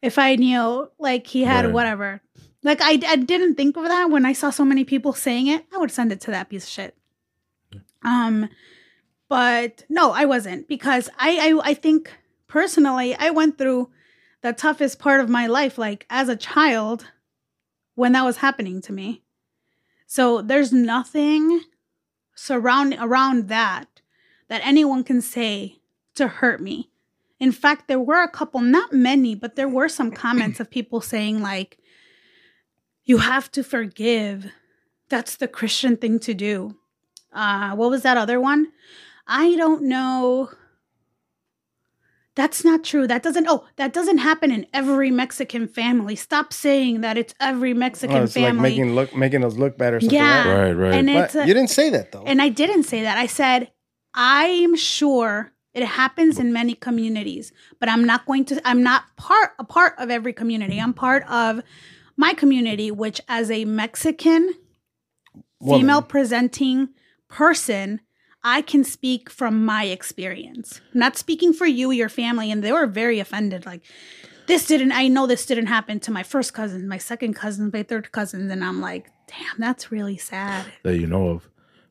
[0.00, 1.74] if I knew like he had Right.
[1.74, 2.20] whatever.
[2.62, 5.64] Like I, I didn't think of that when I saw so many people saying it.
[5.74, 6.96] I would send it to that piece of shit.
[8.02, 8.48] Um,
[9.28, 12.10] but no, I wasn't because I, I I think
[12.48, 13.90] personally I went through
[14.42, 17.06] the toughest part of my life, like as a child,
[17.94, 19.22] when that was happening to me.
[20.10, 21.60] So there's nothing
[22.34, 24.00] surround around that
[24.48, 25.76] that anyone can say
[26.16, 26.90] to hurt me.
[27.38, 31.00] In fact, there were a couple, not many, but there were some comments of people
[31.00, 31.78] saying, like,
[33.04, 34.50] you have to forgive.
[35.08, 36.74] That's the Christian thing to do.
[37.32, 38.72] Uh, what was that other one?
[39.28, 40.50] I don't know.
[42.36, 43.06] That's not true.
[43.06, 46.14] That doesn't, oh, that doesn't happen in every Mexican family.
[46.14, 48.70] Stop saying that it's every Mexican Oh, it's like family.
[48.70, 49.96] making look making us look better.
[49.96, 50.44] or something Yeah.
[50.44, 50.56] like.
[50.58, 50.94] Right, right.
[50.94, 52.22] and But a- you didn't say that though.
[52.24, 53.18] and I didn't say that.
[53.18, 53.72] I said,
[54.14, 59.50] I'm sure it happens in many communities, but I'm not going to, I'm not part,
[59.58, 60.78] a part of every community.
[60.80, 61.62] I'm part of
[62.16, 64.54] my community, which as a Mexican
[65.60, 65.80] Woman.
[65.80, 66.88] female presenting
[67.28, 68.00] person,
[68.42, 70.80] I can speak from my experience.
[70.94, 72.50] I'm not speaking for you, your family.
[72.50, 73.66] And they were very offended.
[73.66, 73.82] Like,
[74.46, 77.82] this didn't, I know this didn't happen to my first cousin, my second cousin, my
[77.82, 78.50] third cousin.
[78.50, 80.64] And I'm like, damn, that's really sad.
[80.82, 81.48] that you know of.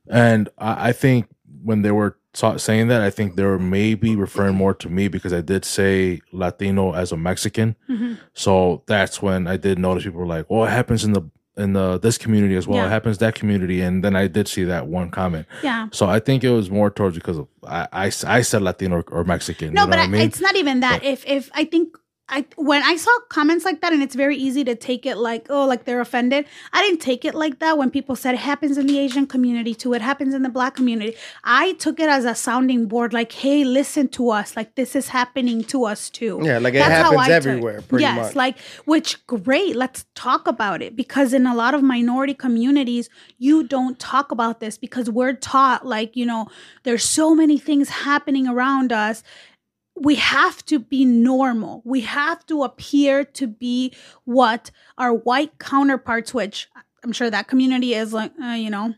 [0.09, 1.27] And I, I think
[1.63, 5.33] when they were saying that, I think they were maybe referring more to me because
[5.33, 7.75] I did say Latino as a Mexican.
[7.89, 8.17] Mhm.
[8.33, 11.23] So that's when I did notice people were like, "Oh, it happens in the
[11.59, 12.77] in the this community as well.
[12.77, 12.87] Yeah.
[12.87, 15.47] It happens that community." And then I did see that one comment.
[15.63, 15.87] Yeah.
[15.91, 19.03] So I think it was more towards because of I I, I said Latino or,
[19.11, 19.73] or Mexican.
[19.73, 20.21] No, you know but I, I mean?
[20.21, 21.01] it's not even that.
[21.01, 21.95] But- if if I think
[22.29, 25.47] I when I saw comments like that, and it's very easy to take it like
[25.49, 26.45] oh like they're offended.
[26.71, 29.73] I didn't take it like that when people said it happens in the Asian community
[29.73, 29.93] too.
[29.93, 31.15] It happens in the Black community.
[31.43, 33.13] I took it as a sounding board.
[33.13, 34.55] Like hey, listen to us.
[34.55, 36.39] Like this is happening to us too.
[36.43, 38.15] Yeah, like it That's how happens everywhere, pretty much.
[38.15, 38.35] yes, much.
[38.35, 39.75] like which great.
[39.75, 44.59] Let's talk about it because in a lot of minority communities, you don't talk about
[44.59, 46.47] this because we're taught like you know
[46.83, 49.23] there's so many things happening around us.
[49.99, 51.81] We have to be normal.
[51.85, 56.69] We have to appear to be what our white counterparts, which
[57.03, 58.95] I'm sure that community is like, uh, you know,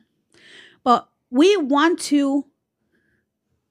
[0.84, 2.46] but we want to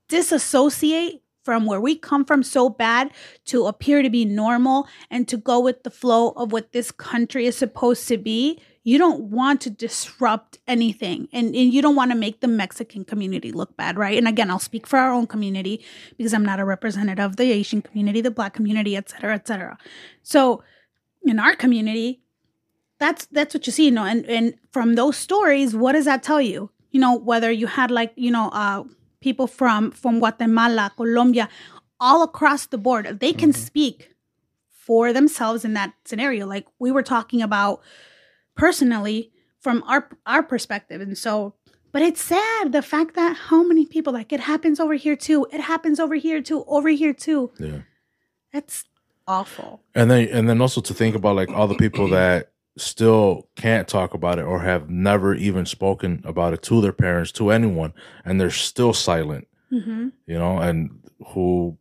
[0.09, 3.11] disassociate from where we come from so bad
[3.47, 7.47] to appear to be normal and to go with the flow of what this country
[7.47, 8.61] is supposed to be.
[8.91, 13.05] You don't want to disrupt anything and, and you don't want to make the Mexican
[13.05, 14.19] community look bad, right?
[14.19, 15.77] And again, I'll speak for our own community
[16.19, 19.47] because I'm not a representative of the Asian community, the black community, et cetera, et
[19.47, 19.79] cetera.
[20.25, 20.41] So
[21.23, 22.09] in our community,
[22.99, 26.25] that's that's what you see, you know, and, and from those stories, what does that
[26.25, 26.71] tell you?
[26.91, 28.83] You know, whether you had like, you know, uh
[29.21, 31.49] people from from Guatemala, Colombia,
[32.01, 33.99] all across the board, they can speak
[34.73, 36.45] for themselves in that scenario.
[36.55, 37.81] Like we were talking about
[38.61, 41.01] personally from our our perspective.
[41.01, 41.55] And so
[41.93, 45.47] but it's sad the fact that how many people like it happens over here too.
[45.53, 47.51] It happens over here too, over here too.
[47.59, 47.81] yeah.
[48.53, 48.85] That's
[49.27, 49.83] awful.
[49.95, 53.89] And then and then also to think about like all the people that still can't
[53.89, 57.93] talk about it or have never even spoken about it to their parents, to anyone,
[58.25, 60.91] and they're still silent, hmm you know, and
[61.35, 61.77] who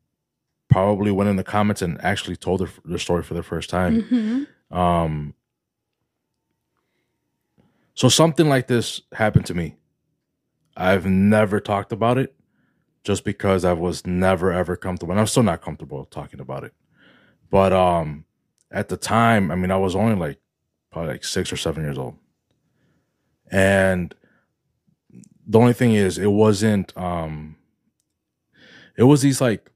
[0.69, 4.01] probably went in the comments and actually told their, their story for the first time.
[4.01, 5.33] hmm Um,
[7.99, 9.75] so something like this happened to me.
[10.77, 12.33] I've never talked about it
[13.03, 15.11] just because I was never ever comfortable.
[15.11, 16.73] And I'm still not comfortable talking about it.
[17.51, 18.23] But um
[18.71, 20.39] at the time, I mean I was only like
[20.93, 22.15] probably like six or seven years old.
[23.51, 24.15] And
[25.45, 27.57] the only thing is it wasn't um
[28.95, 29.69] it was these like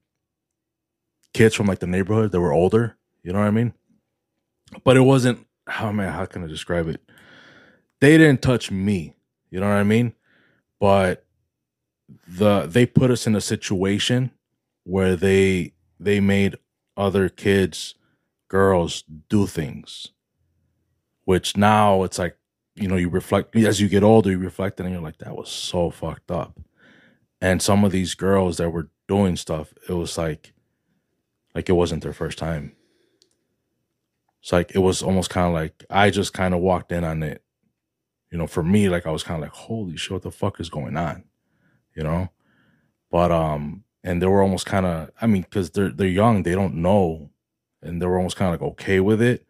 [1.34, 3.74] kids from like the neighborhood that were older, you know what I mean?
[4.86, 7.02] But it wasn't how man, how can I describe it?
[8.04, 9.16] They didn't touch me,
[9.50, 10.12] you know what I mean?
[10.78, 11.24] But
[12.28, 14.32] the they put us in a situation
[14.84, 16.58] where they they made
[16.98, 17.96] other kids,
[18.50, 20.10] girls do things.
[21.24, 22.38] Which now it's like,
[22.76, 25.50] you know, you reflect as you get older, you reflect and you're like, that was
[25.50, 26.60] so fucked up.
[27.40, 30.52] And some of these girls that were doing stuff, it was like
[31.56, 32.76] like it wasn't their first time.
[34.42, 37.24] It's like it was almost kind of like I just kind of walked in on
[37.24, 37.43] it.
[38.34, 40.60] You know, for me, like I was kind of like, holy shit, what the fuck
[40.60, 41.26] is going on?
[41.96, 42.30] You know?
[43.12, 46.56] But um, and they were almost kind of, I mean, because they're they're young, they
[46.56, 47.30] don't know,
[47.84, 49.46] and they were almost kind of like okay with it,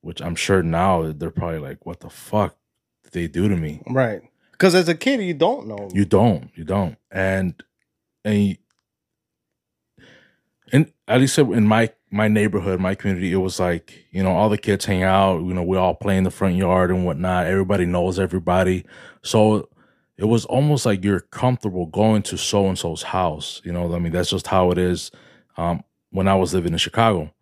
[0.00, 2.56] which I'm sure now they're probably like, what the fuck?
[3.04, 3.80] Did they do to me.
[3.88, 4.22] Right.
[4.50, 5.88] Because as a kid, you don't know.
[5.94, 6.50] You don't.
[6.56, 6.98] You don't.
[7.12, 7.62] And
[8.24, 8.58] and
[10.72, 14.48] and at least in my my neighborhood, my community, it was like you know all
[14.48, 15.38] the kids hang out.
[15.38, 17.46] You know, we all play in the front yard and whatnot.
[17.46, 18.84] Everybody knows everybody,
[19.22, 19.68] so
[20.16, 23.62] it was almost like you're comfortable going to so and so's house.
[23.64, 25.10] You know, I mean that's just how it is.
[25.56, 27.32] Um, when I was living in Chicago,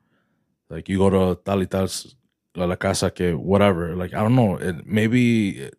[0.70, 2.14] like you go to tal y tal's
[2.54, 3.96] la casa que whatever.
[3.96, 5.70] Like I don't know, it, maybe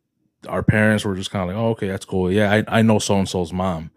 [0.47, 2.32] our parents were just kind of like, oh, okay, that's cool.
[2.32, 3.91] Yeah, I I know so and so's mom,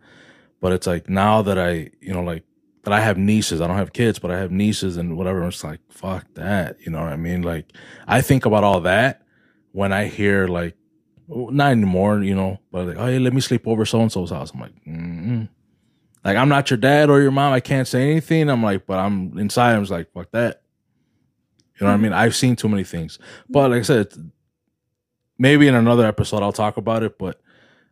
[0.60, 2.44] but it's like now that I you know like
[2.82, 3.60] that I have nieces.
[3.60, 5.42] I don't have kids, but I have nieces and whatever.
[5.42, 6.76] I'm just like, fuck that.
[6.80, 7.42] You know what I mean?
[7.42, 7.72] Like,
[8.06, 9.22] I think about all that
[9.72, 10.76] when I hear like,
[11.28, 14.30] not anymore, you know, but like, oh, hey, let me sleep over so and so's
[14.30, 14.52] house.
[14.52, 15.48] I'm like, mm
[16.24, 17.52] like, I'm not your dad or your mom.
[17.52, 18.48] I can't say anything.
[18.48, 19.74] I'm like, but I'm inside.
[19.74, 20.62] I'm just like, fuck that.
[21.80, 22.12] You know what I mean?
[22.12, 23.18] I've seen too many things,
[23.48, 24.12] but like I said,
[25.36, 27.18] maybe in another episode I'll talk about it.
[27.18, 27.40] But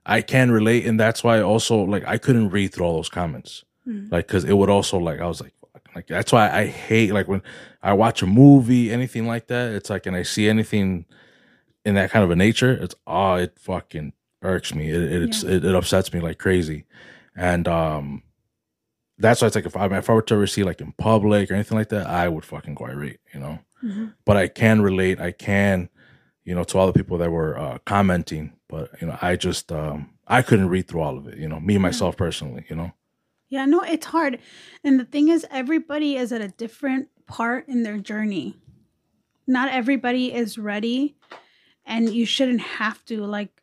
[0.07, 3.65] I can relate, and that's why also like I couldn't read through all those comments
[3.87, 5.53] like because it would also like i was like
[5.95, 7.43] like that's why i hate like when
[7.83, 11.05] i watch a movie anything like that it's like and i see anything
[11.85, 14.13] in that kind of a nature it's oh it fucking
[14.43, 14.91] irks me.
[14.91, 16.85] It it, it's, it, it upsets me like crazy.
[17.37, 18.23] And um
[19.19, 21.51] that's why it's like if I, if I were to ever see like in public
[21.51, 23.59] or anything like that i would fucking go irate you know?
[24.25, 25.89] But i can relate i can
[26.45, 29.71] you know to all the people that were uh commenting but you know i just
[29.73, 32.93] um i couldn't read through all of it you know me myself personally you know
[33.51, 34.39] Yeah, no, it's hard.
[34.85, 38.57] And the thing is, everybody is at a different part in their journey.
[39.47, 41.17] Not everybody is ready,
[41.85, 43.25] and you shouldn't have to.
[43.25, 43.61] Like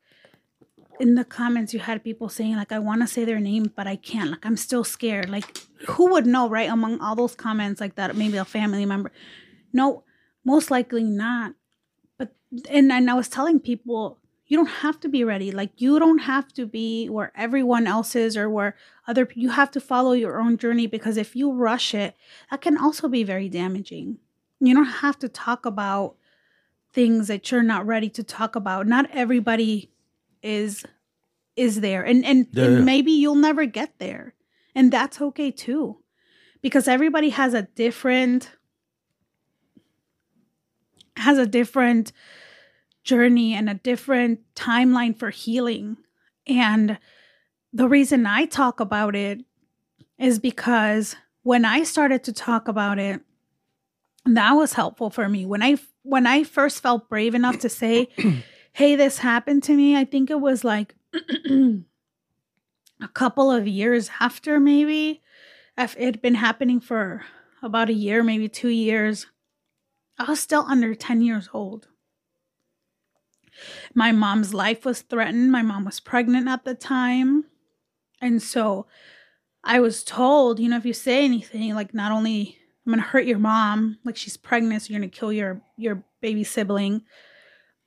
[1.00, 3.88] in the comments, you had people saying, like, I want to say their name, but
[3.88, 4.32] I can't.
[4.32, 5.30] Like, I'm still scared.
[5.30, 5.46] Like,
[5.88, 6.70] who would know, right?
[6.70, 9.12] Among all those comments, like that, maybe a family member.
[9.72, 10.04] No,
[10.44, 11.54] most likely not.
[12.18, 12.36] But,
[12.70, 15.52] and, and I was telling people, you don't have to be ready.
[15.52, 18.76] Like you don't have to be where everyone else is or where
[19.08, 22.16] other you have to follow your own journey because if you rush it,
[22.50, 24.18] that can also be very damaging.
[24.60, 26.16] You don't have to talk about
[26.94, 28.88] things that you're not ready to talk about.
[28.88, 29.92] Not everybody
[30.42, 30.86] is
[31.56, 32.04] is there.
[32.04, 32.84] And and, Yeah, and yeah.
[32.84, 34.34] maybe you'll never get there.
[34.74, 35.98] And that's okay too.
[36.62, 38.52] Because everybody has a different
[41.18, 42.12] has a different
[43.08, 45.98] journey and a different timeline for healing.
[46.46, 47.00] And
[47.74, 49.44] the reason I talk about it
[50.20, 53.22] is because when I started to talk about it,
[54.26, 55.46] that was helpful for me.
[55.46, 58.10] When I when I first felt brave enough to say,
[58.74, 60.96] "Hey, this happened to me," I think it was like
[61.50, 65.22] a couple of years after maybe
[65.78, 67.24] if it had been happening for
[67.64, 69.28] about a year, maybe 2 years.
[70.20, 71.88] I was still under 10 years old.
[73.94, 75.52] My mom's life was threatened.
[75.52, 77.46] My mom was pregnant at the time.
[78.22, 78.88] And so
[79.64, 83.26] I was told, you know, if you say anything, like not only I'm gonna hurt
[83.26, 87.04] your mom, like she's pregnant, so you're gonna kill your your baby sibling.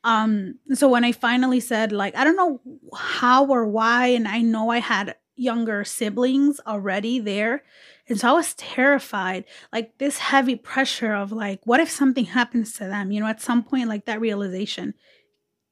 [0.04, 2.60] Um, so when I finally said, like, I don't know
[2.94, 7.62] how or why, and I know I had younger siblings already there.
[8.08, 12.74] And so I was terrified, like this heavy pressure of like, what if something happens
[12.74, 13.10] to them?
[13.10, 14.94] You know, at some point, like that realization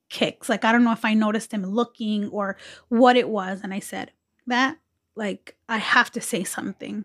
[0.09, 0.49] kicks.
[0.49, 2.57] Like, I don't know if I noticed him looking or
[2.89, 3.61] what it was.
[3.63, 4.13] And I said,
[4.47, 4.79] that,
[5.15, 7.05] like, I have to say something.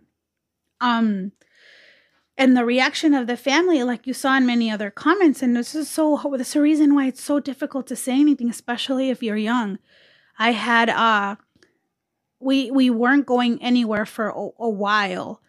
[0.81, 1.33] Um,
[2.37, 5.75] and the reaction of the family, like you saw in many other comments, and this
[5.75, 9.21] is so this is a reason why it's so difficult to say anything, especially if
[9.21, 9.77] you're young.
[10.39, 11.35] I had uh
[12.39, 15.41] we we weren't going anywhere for a, a while.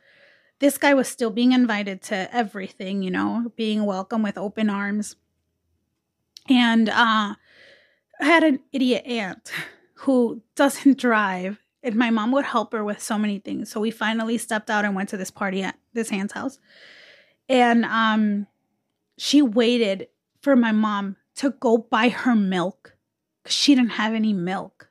[0.59, 5.17] This guy was still being invited to everything, you know, being welcome with open arms.
[6.51, 7.37] And uh
[8.25, 9.53] I had an idiot aunt
[9.97, 13.71] who doesn't drive, and my mom would help her with so many things.
[13.71, 16.59] So we finally stepped out and went to this party at this aunt's house.
[17.51, 18.47] And um
[19.19, 20.09] she waited
[20.41, 22.97] for my mom to go buy her milk
[23.43, 24.89] because she didn't have any milk.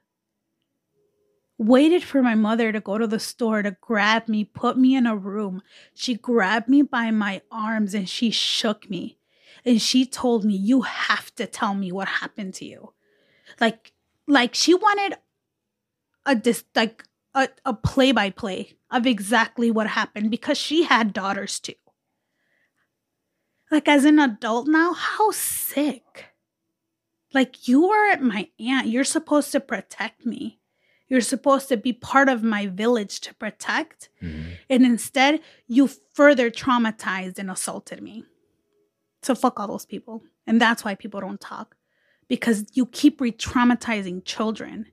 [1.58, 5.08] Waited for my mother to go to the store to grab me, put me in
[5.08, 5.64] a room.
[5.96, 9.18] She grabbed me by my arms and she shook me.
[9.66, 12.93] And she told me, You have to tell me what happened to you.
[13.60, 13.94] Like,
[14.28, 15.18] like she wanted
[16.26, 17.04] a dis like
[17.36, 21.74] a, a play by play of exactly what happened because she had daughters too.
[23.72, 26.26] Like as an adult now, how sick.
[27.34, 28.88] Like you are my aunt.
[28.88, 30.60] You're supposed to protect me.
[31.08, 34.10] You're supposed to be part of my village to protect.
[34.22, 34.50] Mm-hmm.
[34.70, 38.26] And instead, you further traumatized and assaulted me.
[39.24, 40.24] So fuck all those people.
[40.46, 41.76] And that's why people don't talk.
[42.34, 44.88] Because you keep re-traumatizing children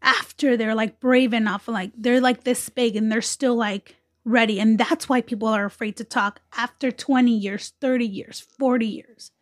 [0.00, 4.58] after they're like brave enough like they're like this big and they're still like ready
[4.58, 9.32] and that's why people are afraid to talk after 20 years 30 years 40 years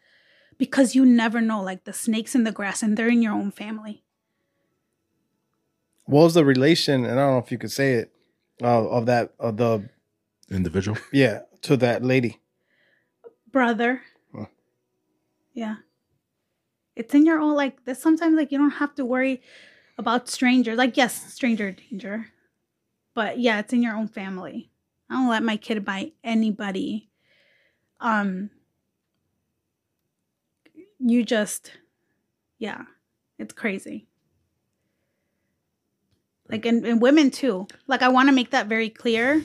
[0.58, 3.52] because you never know like the snakes in the grass and they're in your own
[3.52, 4.02] family
[6.06, 7.04] What was the relation?
[7.04, 8.12] And I don't know if you could say it
[8.62, 9.88] uh, of that of the
[10.50, 10.98] Individual.
[11.12, 12.40] yeah to that lady.
[13.52, 14.02] brother
[14.34, 14.46] Huh.
[15.52, 15.76] yeah
[16.96, 19.42] it's in your own like this sometimes like you don't have to worry
[19.98, 22.26] about strangers like yes stranger danger
[23.16, 24.70] but yeah it's in your own family.
[25.08, 27.08] I don't let my kid buy anybody.
[27.98, 28.50] Um
[31.00, 31.72] you just
[32.58, 32.82] yeah
[33.38, 34.06] it's crazy.
[36.48, 37.66] Like and, and women too.
[37.88, 39.42] Like i want to make that very clear.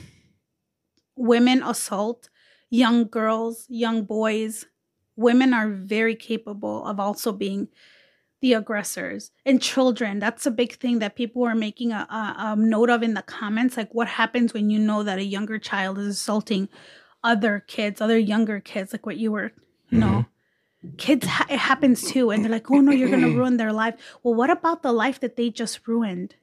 [1.16, 2.28] Women assault
[2.68, 4.66] young girls young boys
[5.16, 7.68] women are very capable of also being
[8.40, 9.30] the aggressors.
[9.46, 13.02] And children that's a big thing that people are making a, a, a note of
[13.02, 13.76] in the comments.
[13.76, 16.68] Like what happens when you know that a younger child is assaulting
[17.24, 19.52] other kids other younger kids like what you were
[19.90, 20.26] you know?
[20.96, 23.94] Kids ha- it happens too and they're like oh no you're gonna ruin their life.
[24.24, 26.34] Well what about the life that they just ruined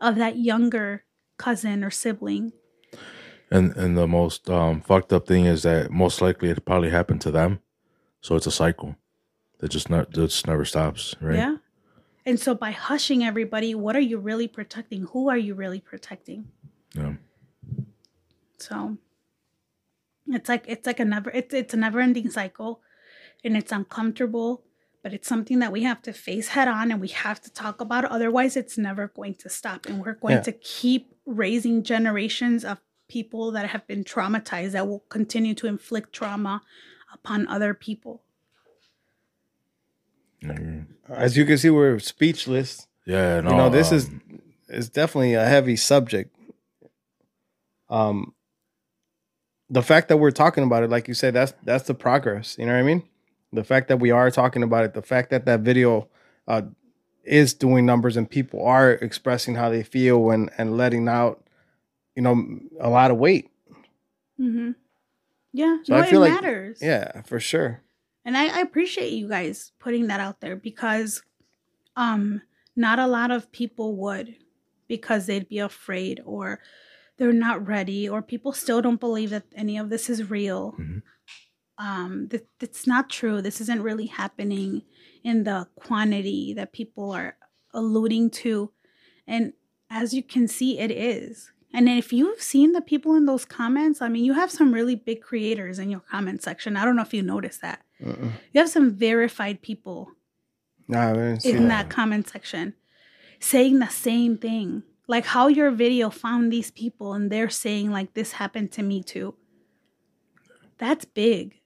[0.00, 1.04] of that younger
[1.36, 2.52] cousin or sibling?
[3.50, 7.20] And and the most um, fucked up thing is that most likely it probably happened
[7.22, 7.60] to them,
[8.22, 8.96] so it's a cycle
[9.58, 11.36] that just not just never stops, right?
[11.36, 11.56] Yeah.
[12.24, 15.02] And so by hushing everybody, what are you really protecting?
[15.12, 16.46] Who are you really protecting?
[16.94, 17.14] Yeah.
[18.58, 18.96] So
[20.28, 22.80] it's like it's like a never it's it's a never ending cycle
[23.44, 24.62] and it's uncomfortable,
[25.02, 27.80] but it's something that we have to face head on and we have to talk
[27.80, 28.04] about.
[28.04, 29.86] Otherwise it's never going to stop.
[29.86, 30.42] And we're going Yeah.
[30.42, 36.12] to keep raising generations of people that have been traumatized that will continue to inflict
[36.12, 36.62] trauma
[37.12, 38.22] upon other people.
[41.08, 42.86] As you can see, we're speechless.
[43.06, 46.34] Yeah, no, you know, this is um, is definitely a heavy subject.
[47.88, 48.34] Um,
[49.68, 52.56] the fact that we're talking about it, like you said, that's that's the progress.
[52.58, 53.02] You know what I mean?
[53.52, 56.08] The fact that we are talking about it, the fact that that video
[56.48, 56.62] uh,
[57.24, 61.46] is doing numbers and people are expressing how they feel and and letting out,
[62.16, 63.50] you know, a lot of weight.
[64.40, 64.72] Mm-hmm.
[65.52, 66.78] Yeah, So no, it like- matters.
[66.80, 67.82] Yeah, for sure.
[68.24, 71.22] and I, I appreciate you guys putting that out there because
[71.96, 72.42] um
[72.76, 74.36] not a lot of people would
[74.88, 76.60] because they'd be afraid or
[77.18, 81.02] they're not ready or people still don't believe that any of this is real Mhm.
[81.78, 84.82] um that it's not true this isn't really happening
[85.22, 87.36] in the quantity that people are
[87.74, 88.72] alluding to
[89.26, 89.52] and
[89.90, 94.00] as you can see it is and if you've seen the people in those comments
[94.02, 97.02] i mean you have some really big creators in your comment section i don't know
[97.02, 98.32] if you noticed that Mm-mm.
[98.52, 100.10] you have some verified people
[100.88, 101.88] Nah, I didn't see in that.
[101.88, 102.74] that comment section
[103.40, 104.82] saying the same thing.
[105.06, 109.02] Like how your video found these people and they're saying like this happened to me
[109.02, 109.34] too.
[110.78, 111.60] That's big.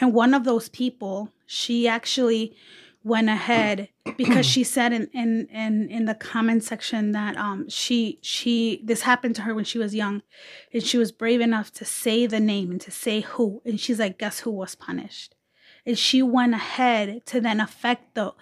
[0.00, 2.54] And one of those people, she actually
[3.02, 8.18] went ahead because she said in in in, in the comment section that um she
[8.20, 10.22] she this happened to her when she was young
[10.72, 13.62] and she was brave enough to say the name and to say who.
[13.64, 15.34] And she's like guess who was punished?
[15.86, 18.34] And she went ahead to then affect the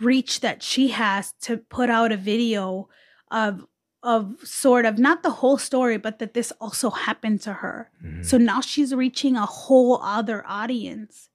[0.00, 2.88] reach that she has to put out a video
[3.30, 3.64] of
[4.02, 7.90] of sort of not the whole story but that this also happened to her.
[8.04, 8.22] Mhm.
[8.24, 11.30] so now she's reaching a whole other audience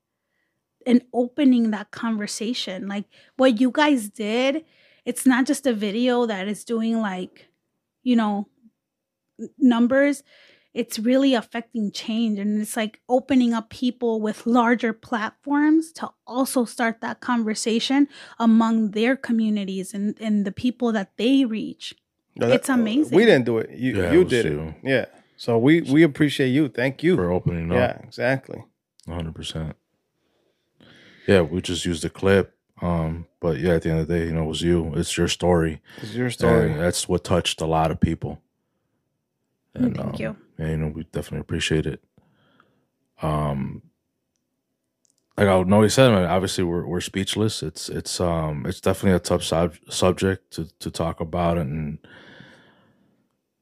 [0.86, 3.06] and opening that conversation like
[3.38, 4.64] what you guys did
[5.06, 7.48] it's not just a video that is doing like
[8.04, 8.48] you know
[9.58, 10.24] numbers
[10.74, 16.64] it's really affecting change and it's like opening up people with larger platforms to also
[16.64, 21.96] start that conversation among their communities and, and the people that they reach
[22.36, 23.16] That- It's amazing.
[23.18, 23.72] We didn't do it.
[23.72, 24.76] You Yeah, you it was did it.
[24.84, 25.06] Yeah.
[25.36, 26.70] So we we appreciate you.
[26.70, 27.16] Thank you.
[27.16, 27.78] for opening up.
[27.78, 28.64] yeah, exactly.
[29.08, 29.76] hundred percent.
[31.30, 32.56] Yeah, we just used the clip.
[32.82, 34.94] Um, but yeah, at the end of the day, you know, it was you.
[34.96, 35.80] It's your story.
[35.98, 36.72] It's your story.
[36.72, 38.42] And that's what touched a lot of people.
[39.76, 40.36] And, Thank um, you.
[40.58, 42.04] Yeah, you know, we definitely appreciate it.
[43.22, 43.84] Um,
[45.38, 47.62] like I would know he said, man, obviously we're we're speechless.
[47.62, 52.00] It's it's um it's definitely a tough sub- subject to to talk about, and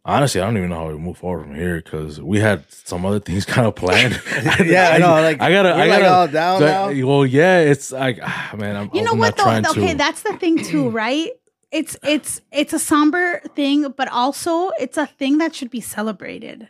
[0.07, 3.05] honestly, I don't even know how we move forward from here because we had some
[3.05, 4.19] other things kind of planned.
[4.65, 6.09] Yeah, I know, like, I gotta, I gotta.
[6.11, 7.07] all down that- now?
[7.07, 9.97] Well, yeah, it's like, ah, man, I'm, you know I'm what not though okay to.
[9.97, 11.29] that's the thing too right
[11.69, 16.69] it's it's it's a somber thing but also it's a thing that should be celebrated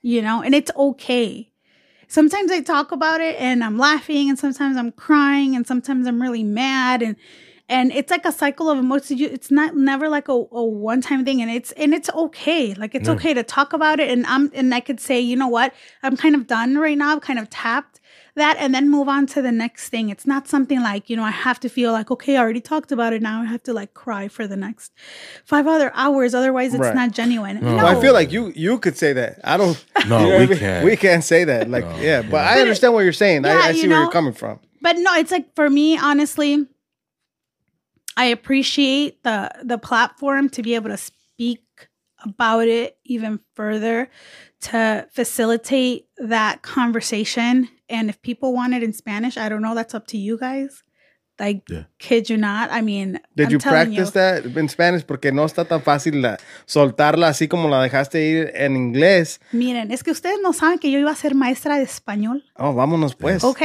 [0.00, 1.50] you know and it's okay
[2.08, 6.20] sometimes I talk about it and I'm laughing and sometimes I'm crying and sometimes I'm
[6.20, 7.16] really mad and
[7.68, 9.20] and it's like a cycle of emotions.
[9.20, 12.74] You- It's not never like a, a one time thing and it's and it's okay.
[12.74, 13.14] Like it's Yeah.
[13.14, 16.16] okay to talk about it and I'm and I could say, you know what, I'm
[16.16, 17.12] kind of done right now.
[17.14, 18.00] I've kind of tapped
[18.34, 20.08] that and then move on to the next thing.
[20.08, 22.90] It's not something like, you know, I have to feel like, okay, I already talked
[22.90, 23.20] about it.
[23.20, 24.90] Now I have to like cry for the next
[25.44, 26.34] five other hours.
[26.34, 26.94] Otherwise, it's Right.
[26.94, 27.60] not genuine.
[27.60, 27.76] No.
[27.76, 29.38] Well, I feel like you you could say that.
[29.44, 29.82] I don't.
[30.08, 30.58] No, you know we I mean?
[30.58, 30.84] can't.
[30.84, 31.70] We can't say that.
[31.70, 32.50] Like, No, yeah, but yeah.
[32.52, 33.44] I understand what you're saying.
[33.44, 34.58] Yeah, I, I you see where know, you're coming from.
[34.80, 36.66] but no, it's like for me, honestly,
[38.16, 41.64] I appreciate the the platform to be able to speak
[42.24, 44.08] about it even further
[44.70, 47.68] to facilitate that conversation.
[47.88, 49.74] And if people want it in Spanish, I don't know.
[49.74, 50.84] That's up to you guys.
[51.40, 51.84] Like, Yeah.
[51.98, 52.70] kid you not.
[52.70, 55.02] I mean, Did I'm you practice that in Spanish?
[55.04, 56.36] Porque no está tan fácil la-
[56.66, 59.40] soltarla así como la dejaste ir en inglés.
[59.50, 62.74] Miren, es que ustedes no saben que yo iba a ser maestra de español, Oh,
[62.74, 63.42] vámonos pues.
[63.42, 63.62] ¿ok?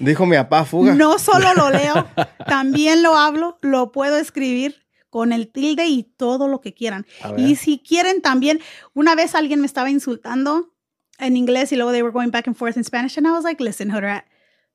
[0.00, 0.94] Dijo mi papá, fuga.
[0.94, 2.06] No solo lo leo,
[2.46, 4.76] también lo hablo, lo puedo escribir
[5.10, 7.06] con el tilde y todo lo que quieran.
[7.36, 8.60] Y si quieren también,
[8.94, 10.70] una vez alguien me estaba insultando
[11.18, 13.42] en inglés y luego they were going back and forth in Spanish and I was
[13.44, 14.22] like, listen, Hodrat,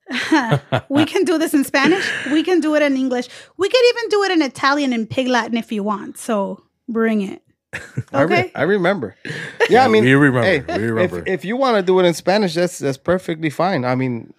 [0.89, 4.09] we can do this in Spanish, we can do it in English, we can even
[4.09, 6.17] do it in Italian and Pig Latin if you want.
[6.17, 7.41] So bring it.
[8.13, 8.51] I, re- Okay.
[8.55, 9.15] I remember.
[9.69, 10.43] Yeah, I mean, we remember.
[10.45, 11.19] hey, we remember.
[11.19, 13.85] If, if you want to do it in Spanish, that's that's perfectly fine.
[13.85, 14.33] I mean,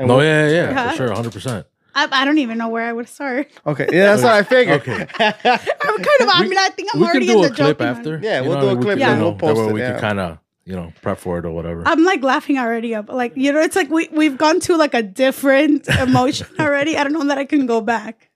[0.00, 0.90] and no, yeah, yeah, yeah, Yeah.
[0.90, 1.66] for sure, hundred percent.
[1.94, 3.48] I, I don't even know where I would start.
[3.66, 4.80] Okay, yeah, that's what I figured.
[4.82, 4.92] Okay.
[5.18, 7.54] I'm kind of, I mean, I think I'm we can already do in a the
[7.54, 8.10] clip joking after.
[8.12, 8.22] one.
[8.22, 9.66] Yeah, you we'll know, do a we clip can, and you we'll know, post way
[9.68, 9.90] it, We yeah.
[9.92, 11.82] can kind of you know prep for it or whatever.
[11.86, 13.08] I'm like laughing already up.
[13.08, 16.96] Like, you know, it's like we, we've gone to like a different emotion already.
[16.96, 18.30] I don't know that I can go back.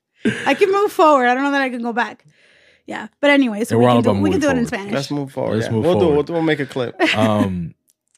[0.47, 1.27] I can move forward.
[1.27, 2.25] I don't know that I can go back.
[2.87, 3.07] Yeah.
[3.21, 4.57] But anyway, so And we we're all can, do, about we can do it in
[4.57, 4.93] moving Spanish.
[4.95, 5.55] Let's move forward.
[5.57, 5.73] Let's yeah.
[5.73, 6.13] move we'll do forward.
[6.29, 6.33] it.
[6.33, 7.01] We'll, we'll make a clip.
[7.17, 7.75] um,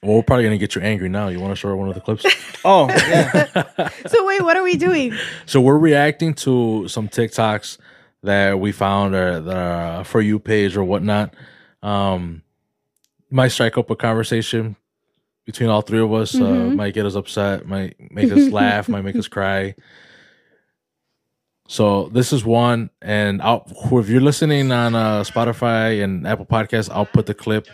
[0.07, 1.29] well, we're probably gonna get you angry now.
[1.29, 2.25] You want to show her one of the clips?
[2.69, 3.89] Oh, yeah.
[4.09, 5.15] so wait, what are we doing?
[5.45, 7.79] so we're reacting to some TikToks
[8.25, 11.33] that we found or that are for you page or whatnot.
[11.83, 12.43] Um,
[13.31, 14.75] might strike up a conversation
[15.45, 16.35] between all three of us.
[16.35, 16.75] Uh, Mhm.
[16.77, 17.67] might get us upset.
[17.67, 18.89] Might make us laugh.
[18.89, 19.77] Might make us cry.
[21.69, 26.89] So this is one, and I'll, if you're listening on uh, Spotify and Apple Podcasts,
[26.91, 27.67] I'll put the clip.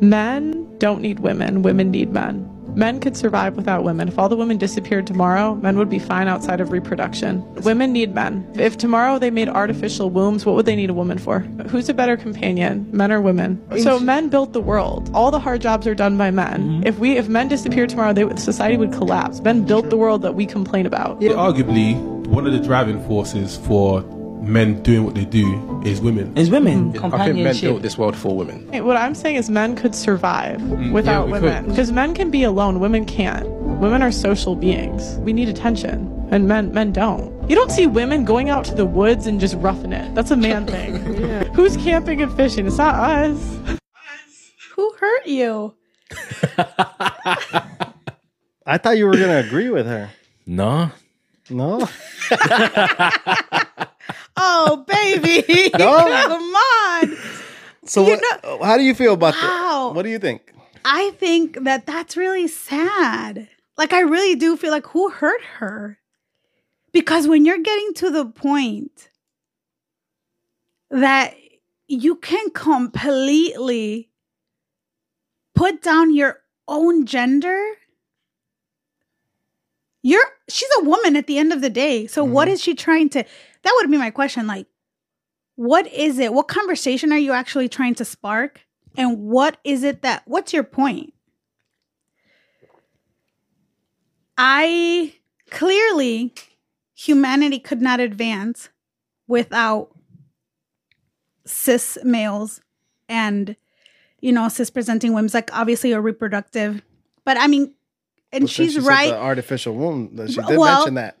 [0.00, 2.48] Men don't need women, women need men.
[2.74, 4.08] Men could survive without women.
[4.08, 7.42] If all the women disappeared tomorrow, men would be fine outside of reproduction.
[7.62, 8.48] Women need men.
[8.54, 11.40] If tomorrow they made artificial wombs, what would they need a woman for?
[11.40, 13.60] Who's a better companion, men or women?
[13.80, 15.10] So men built the world.
[15.12, 16.60] All the hard jobs are done by men.
[16.60, 16.86] Mm-hmm.
[16.86, 19.40] If we if men disappeared tomorrow, they, society would collapse.
[19.40, 21.20] Men built the world that we complain about.
[21.20, 21.32] Yeah.
[21.32, 21.96] Arguably,
[22.26, 24.02] one of the driving forces for
[24.40, 26.36] men doing what they do is women.
[26.36, 26.96] Is women mm.
[26.96, 27.62] I think men companionship.
[27.62, 28.66] built this world for women.
[28.84, 31.68] What I'm saying is men could survive mm, without we women.
[31.68, 33.48] Because men can be alone, women can't.
[33.48, 35.16] Women are social beings.
[35.18, 36.16] We need attention.
[36.30, 37.30] And men men don't.
[37.48, 40.14] You don't see women going out to the woods and just roughing it.
[40.14, 40.96] That's a man thing.
[41.54, 42.66] Who's camping and fishing?
[42.66, 43.58] It's not us.
[44.74, 45.74] Who hurt you?
[48.66, 50.10] I thought you were gonna agree with her.
[50.46, 50.90] No,
[51.48, 51.88] No,
[54.36, 55.70] Oh, baby.
[55.78, 55.90] No.
[56.08, 56.26] Oh.
[56.28, 57.18] Come on.
[57.84, 59.88] so You what, how do you feel about Wow.
[59.88, 59.96] that?
[59.96, 60.52] What do you think?
[60.84, 63.48] I think that that's really sad.
[63.76, 65.98] Like, I really do feel like who hurt her?
[66.92, 69.10] Because when you're getting to the point
[70.90, 71.34] that
[71.86, 74.10] you can completely
[75.54, 77.60] put down your own gender,
[80.02, 82.06] you're she's a woman at the end of the day.
[82.06, 82.54] So, what mm-hmm.
[82.54, 83.24] is she trying to?
[83.62, 84.46] That would be my question.
[84.46, 84.66] Like,
[85.56, 86.32] what is it?
[86.32, 88.60] What conversation are you actually trying to spark?
[88.96, 91.12] And what is it that, what's your point?
[94.38, 95.14] I
[95.50, 96.34] clearly,
[96.94, 98.70] humanity could not advance
[99.28, 99.90] without
[101.44, 102.60] cis males
[103.08, 103.54] and,
[104.20, 105.30] you know, cis presenting women.
[105.32, 106.82] Like, obviously, a reproductive,
[107.24, 107.74] but I mean,
[108.32, 109.10] and But she's she right.
[109.10, 110.16] The artificial womb.
[110.16, 111.16] that She did Well- mention that.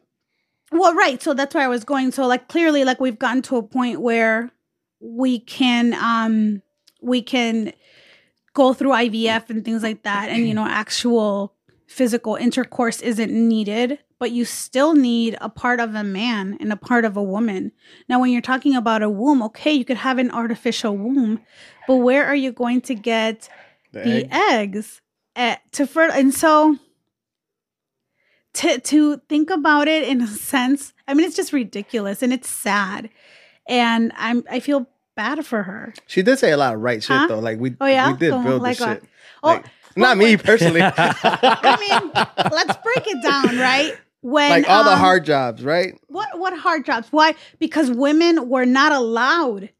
[0.72, 1.20] Well, right.
[1.22, 2.12] So that's where I was going.
[2.12, 4.50] So like clearly like we've gotten to a point where
[5.00, 6.62] we can um
[7.00, 7.72] we can
[8.54, 11.54] go through IVF and things like that and you know actual
[11.86, 16.76] physical intercourse isn't needed, but you still need a part of a man and a
[16.76, 17.72] part of a woman.
[18.08, 21.40] Now when you're talking about a womb, okay, you could have an artificial womb,
[21.88, 23.48] but where are you going to get
[23.92, 24.28] The the egg.
[24.32, 25.00] eggs
[25.34, 26.76] at, to fer- and so
[28.60, 32.48] to to think about it in a sense i mean it's just ridiculous and it's
[32.48, 33.08] sad
[33.68, 34.86] and i'm i feel
[35.16, 37.26] bad for her She did say a lot of right shit Huh?
[37.28, 37.38] though.
[37.40, 38.12] Like we, Oh, yeah?
[38.12, 39.00] we did Como- build like this what?
[39.00, 39.08] shit.
[39.42, 39.64] oh Like,
[39.96, 40.80] Not me personally.
[40.96, 42.12] I mean,
[42.52, 43.92] let's break it down, right?
[44.22, 45.92] When like all the um, hard jobs, right?
[46.06, 47.08] what what hard jobs?
[47.10, 47.34] Why?
[47.58, 49.70] Because women were not allowed.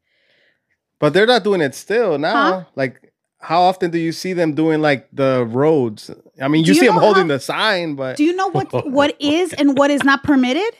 [0.99, 2.67] But they're not doing it still now.
[2.75, 6.11] Like, how often do you see them doing like the roads?
[6.41, 8.67] I mean, you you see know holding how- the sign, but Do you know what
[8.89, 10.73] what is and what is not permitted?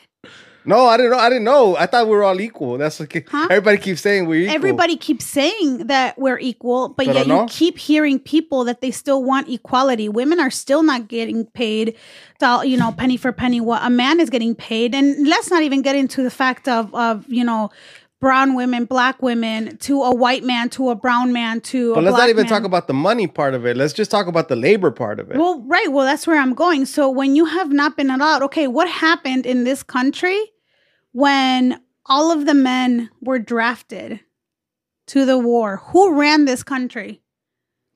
[0.63, 1.17] no, I didn't know.
[1.17, 1.75] I didn't know.
[1.75, 2.77] I thought we were all equal.
[2.77, 3.47] That's what Huh?
[3.49, 4.55] everybody keeps saying we're equal.
[4.55, 7.41] Everybody keeps saying that we're equal, but Pero yet no.
[7.41, 10.07] you keep hearing people that they still want equality.
[10.07, 11.95] Women are still not getting paid,
[12.63, 14.93] you know, penny for penny what a man is getting paid.
[14.93, 17.71] And let's not even get into the fact of of you know
[18.21, 21.93] brown women, black women, to a white man, to a brown man, to.
[21.93, 22.49] But let's not even man.
[22.49, 23.75] talk about the money part of it.
[23.75, 25.37] Let's just talk about the labor part of it.
[25.37, 25.91] Well, right.
[25.91, 26.85] Well, that's where I'm going.
[26.85, 30.39] So when you have not been allowed, okay, what happened in this country
[31.11, 34.21] when all of the men were drafted
[35.07, 35.77] to the war?
[35.87, 37.21] Who ran this country?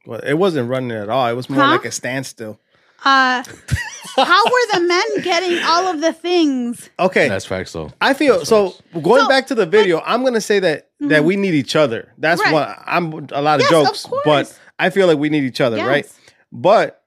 [0.05, 1.27] Well, it wasn't running at all.
[1.29, 1.71] It was more Huh?
[1.71, 2.59] like a standstill.
[3.03, 3.43] Uh,
[4.15, 6.89] how were the men getting all of the things?
[6.99, 7.27] Okay.
[7.27, 7.91] That's facts though.
[8.01, 8.73] I feel so.
[9.01, 11.25] Going So, back to the video, I'm gonna say that that mm-hmm.
[11.25, 12.13] we need each other.
[12.17, 12.53] That's Right.
[12.53, 13.27] what I'm.
[13.31, 14.21] A lot of Yes, of jokes, course.
[14.25, 16.05] but I feel like we need each other, right?
[16.05, 16.19] Yes.
[16.51, 17.03] But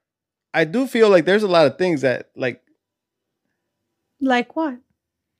[0.54, 2.62] I do feel like there's a lot of things that like
[4.20, 4.78] Like what?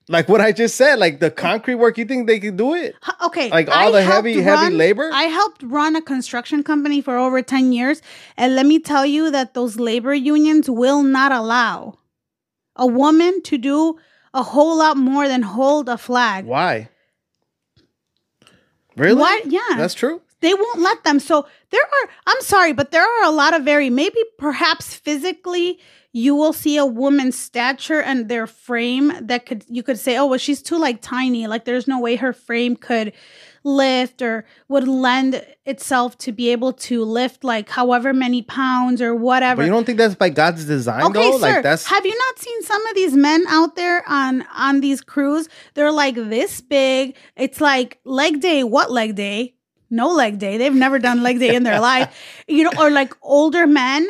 [0.09, 1.99] Like what I just said, like the concrete work.
[1.99, 2.95] You think they could do it?
[3.25, 3.51] Okay.
[3.51, 5.11] Like all the helped heavy- heavy labor?
[5.13, 8.01] I helped run a construction company for over 10 years.
[8.37, 11.99] And let me tell you that those labor unions will not allow
[12.77, 13.99] a woman to do
[14.33, 16.45] a whole lot more than hold a flag.
[16.47, 16.89] Why?
[18.97, 19.21] Really?
[19.21, 19.47] What?
[19.47, 19.61] Yeah.
[19.77, 20.23] That's true.
[20.41, 21.19] they won't let them.
[21.21, 25.79] So there are, I'm sorry, but there are a lot of very, maybe perhaps physically,
[26.13, 30.27] you will see a woman's stature and their frame that could, you could say, oh,
[30.27, 31.47] well, she's too like tiny.
[31.47, 33.13] Like there's no way her frame could
[33.63, 39.15] lift or would lend itself to be able to lift like however many pounds or
[39.15, 39.61] whatever.
[39.63, 41.39] But you don't think that's by God's design Okay, though?
[41.39, 41.55] sir.
[41.55, 45.03] Like that's Have you not seen some of these men out there on on these
[45.03, 45.49] crews?
[45.75, 47.17] They're like this big.
[47.37, 48.65] It's like leg day.
[48.65, 49.55] What leg day?
[49.91, 50.57] No leg day.
[50.57, 52.17] They've never done leg day in their life.
[52.47, 54.09] You know, or like older men.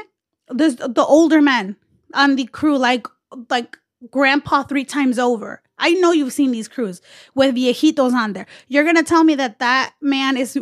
[0.50, 1.76] This the older men
[2.14, 3.06] on the crew, like
[3.50, 3.78] like
[4.10, 5.62] grandpa three times over.
[5.78, 7.00] I know you've seen these crews
[7.34, 8.46] with viejitos on there.
[8.68, 10.58] You're gonna tell me that that man is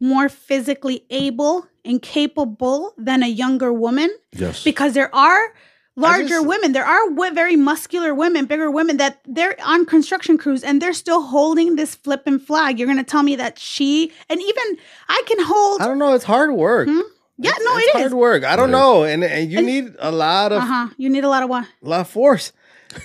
[0.00, 4.10] more physically able and capable than a younger woman?
[4.32, 4.62] Yes.
[4.64, 5.52] because there are
[5.96, 10.38] larger just- women there are w- very muscular women bigger women that they're on construction
[10.38, 14.10] crews and they're still holding this flipping flag you're going to tell me that she
[14.30, 14.76] and even
[15.08, 16.14] i can hold I don't know.
[16.14, 16.88] It's hard work.
[16.88, 17.00] Hmm?
[17.42, 18.44] Yeah no it's it hard is work.
[18.44, 21.28] I don't know, and and you And- need a lot of uh-huh you need a
[21.28, 22.52] lot of what a lot of force.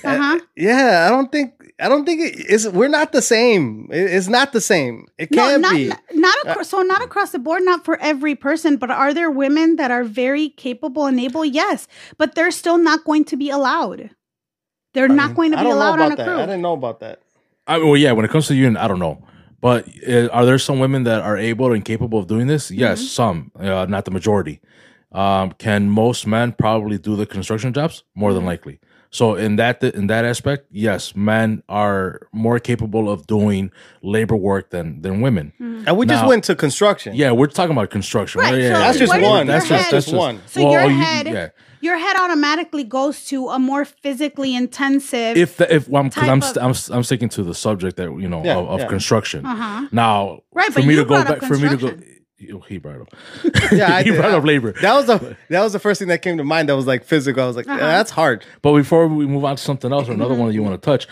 [0.04, 2.68] uh-huh Yeah, I don't think I don't think it is.
[2.70, 3.88] We're not the same.
[3.92, 5.06] It- it's not the same.
[5.18, 5.92] It no can't not be.
[6.14, 9.76] not across, so not across the board not for every person but are there women
[9.76, 14.10] that are very capable and able yes but they're still not going to be allowed
[14.94, 16.26] they're not going to be allowed on a that.
[16.26, 17.20] crew I didn't know about that.
[17.68, 18.12] I well, yeah.
[18.14, 19.18] When it comes to union, I don't know,
[19.66, 22.64] but uh, are there some women that are able and capable of doing this?
[22.70, 23.08] Yes, Mm-hmm.
[23.20, 23.38] some,
[23.68, 24.56] uh, not the majority.
[25.12, 28.04] Um, can most men probably do the construction jobs?
[28.14, 28.36] More Mm-hmm.
[28.38, 28.76] than likely.
[29.16, 34.72] So in that in that aspect, yes, men are more capable of doing labor work
[34.72, 35.54] than than women.
[35.88, 37.16] And we just went to construction.
[37.16, 38.42] Yeah, we're talking about construction.
[38.42, 39.48] Right, Yeah, so That's just where does one.
[39.48, 40.36] That's just- head- that's one.
[40.48, 41.48] So your you- head, yeah.
[41.80, 45.38] your head automatically goes to a more physically intensive.
[45.38, 47.96] if the, if well, I'm, cause I'm, of- st- I'm I'm sticking to the subject
[47.96, 48.88] that you know Yeah, of, of yeah.
[48.96, 49.46] construction.
[49.46, 49.88] Uh-huh.
[49.94, 52.12] Now, Right, for me to go back, for me to go, construction.
[52.38, 53.72] He brought it up.
[53.72, 54.20] Yeah, he did.
[54.20, 54.74] brought up labor.
[54.82, 56.70] That was the that was the first thing that came to mind.
[56.70, 57.44] That was like physical.
[57.44, 57.78] I was like, Uh-huh.
[57.80, 58.44] yeah, that's hard.
[58.62, 60.40] But before we move on to something else or another Mm-hmm.
[60.42, 61.08] one that you want to touch,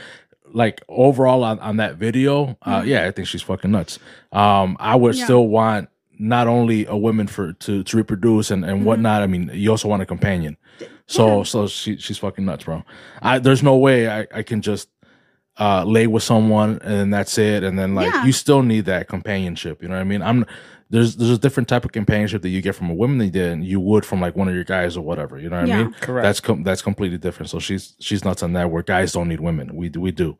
[0.52, 2.88] like overall on, on that video, uh, Mm-hmm.
[2.90, 4.00] yeah, I think she's fucking nuts.
[4.32, 5.24] Um, I would Yeah.
[5.24, 8.72] still want not only a woman for to to reproduce and, Mm-hmm.
[8.74, 9.24] and whatnot.
[9.24, 10.58] I mean, you also want a companion.
[11.08, 12.84] So so she she's fucking nuts, bro.
[13.22, 14.90] I there's no way I, I can just
[15.60, 17.64] uh lay with someone and that's it.
[17.64, 18.26] And then like Yeah.
[18.26, 19.82] you still need that companionship.
[19.84, 20.22] You know what I mean?
[20.22, 20.46] I'm
[20.94, 23.80] there's there's a different type of companionship that you get from a woman than you
[23.80, 25.40] would from like one of your guys or whatever.
[25.40, 25.80] You know what Yeah.
[25.80, 25.94] I mean?
[25.94, 26.24] Correct.
[26.24, 27.50] That's com- that's completely different.
[27.50, 28.70] So she's she's nuts on that.
[28.70, 30.38] Where guys don't need women, we do we do.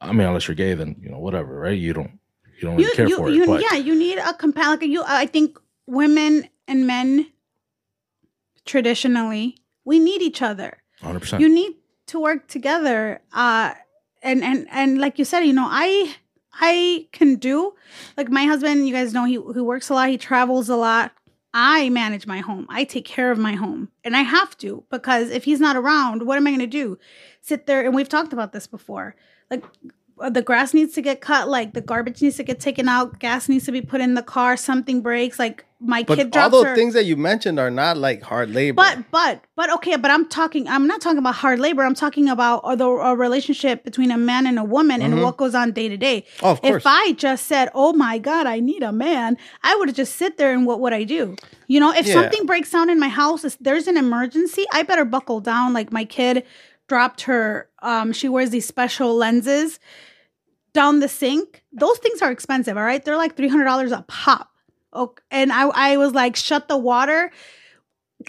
[0.00, 1.76] I mean, unless you're gay, then you know whatever, right?
[1.76, 2.12] You don't
[2.56, 3.46] you don't really you, care you, for you, it.
[3.48, 4.78] But yeah, you need a companion.
[4.78, 7.26] Like you, I think women and men
[8.64, 10.78] traditionally we need each other.
[11.00, 11.20] 100.
[11.20, 11.72] percent you need
[12.06, 13.72] to work together uh
[14.22, 16.14] and and and like you said you know i
[16.60, 17.74] i can do.
[18.16, 21.12] Like my husband you guys know he, he works a lot he travels a lot.
[21.52, 22.66] I manage my home.
[22.68, 26.26] I take care of my home and i have to because if he's not around
[26.26, 26.98] what am i going to do?
[27.40, 29.16] Sit there and we've talked about this before.
[29.50, 29.64] Like
[30.28, 33.48] the grass needs to get cut, like the garbage needs to get taken out, gas
[33.48, 36.52] needs to be put in the car, something breaks, like my But kid all drops
[36.52, 36.74] those her.
[36.76, 38.74] things that you mentioned are not like hard labor.
[38.76, 40.68] But but but okay, but I'm talking.
[40.68, 41.82] I'm not talking about hard labor.
[41.84, 45.38] I'm talking about uh, the a relationship between a man and a woman and what
[45.38, 46.20] goes on day to day.
[46.36, 46.44] Mm-hmm.
[46.46, 46.82] Oh, of course.
[46.82, 50.36] If I just said, "Oh my God, I need a man," I would just sit
[50.36, 51.34] there and what would I do?
[51.66, 52.12] You know, if Yeah.
[52.12, 55.72] something breaks down in my house, if there's an emergency, I better buckle down.
[55.72, 56.44] Like my kid
[56.88, 57.70] dropped her.
[57.80, 59.78] Um, she wears these special lenses
[60.72, 61.62] down the sink.
[61.72, 62.76] Those things are expensive.
[62.76, 64.50] All right, they're like three hundred dollars a pop.
[64.94, 67.30] Okay, and I I was like, shut the water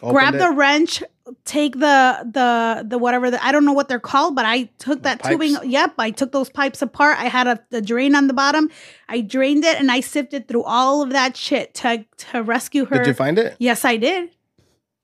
[0.01, 0.37] Opened grab it.
[0.37, 1.03] the wrench
[1.43, 5.03] take the the the whatever the, i don't know what they're called but i took
[5.03, 5.31] that pipes?
[5.33, 8.69] tubing yep i took those pipes apart i had a, the drain on the bottom
[9.09, 12.99] i drained it and i sifted through all of that shit to to rescue her
[12.99, 13.55] Did you find it?
[13.59, 14.29] yes i did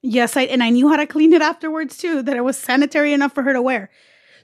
[0.01, 3.11] yes i and i knew how to clean it afterwards too that it was sanitary
[3.11, 3.89] enough for her to wear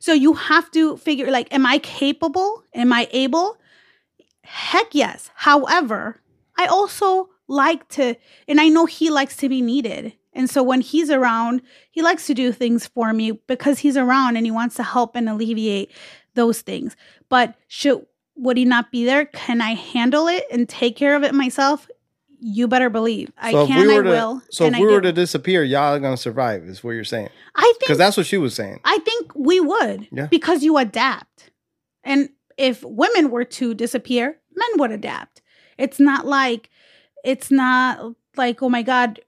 [0.03, 2.65] so you have to figure like am i capable?
[2.73, 3.57] Am i able?
[4.41, 5.31] Heck yes.
[5.33, 6.21] However
[6.57, 10.11] i also like to and i know he likes to be needed.
[10.33, 14.35] And so when he's around he likes to do things for me because he's around
[14.35, 15.89] and he wants to help and alleviate
[16.33, 16.97] those things.
[17.29, 19.23] But should would he not be there?
[19.27, 21.87] Can i handle it and take care of it myself
[22.45, 24.85] you better believe i So can we i were to, will So if I we
[24.87, 25.07] were do.
[25.07, 26.63] to disappear, y'all are gonna survive.
[26.63, 27.29] Is what you're saying?
[27.55, 28.79] i think Because that's what she was saying.
[28.83, 30.07] I think we would.
[30.11, 30.27] Yeah.
[30.27, 31.51] Because you adapt.
[32.03, 35.41] And if women were to disappear, men would adapt.
[35.77, 36.69] It's not like
[37.23, 39.21] it's not like, oh my God,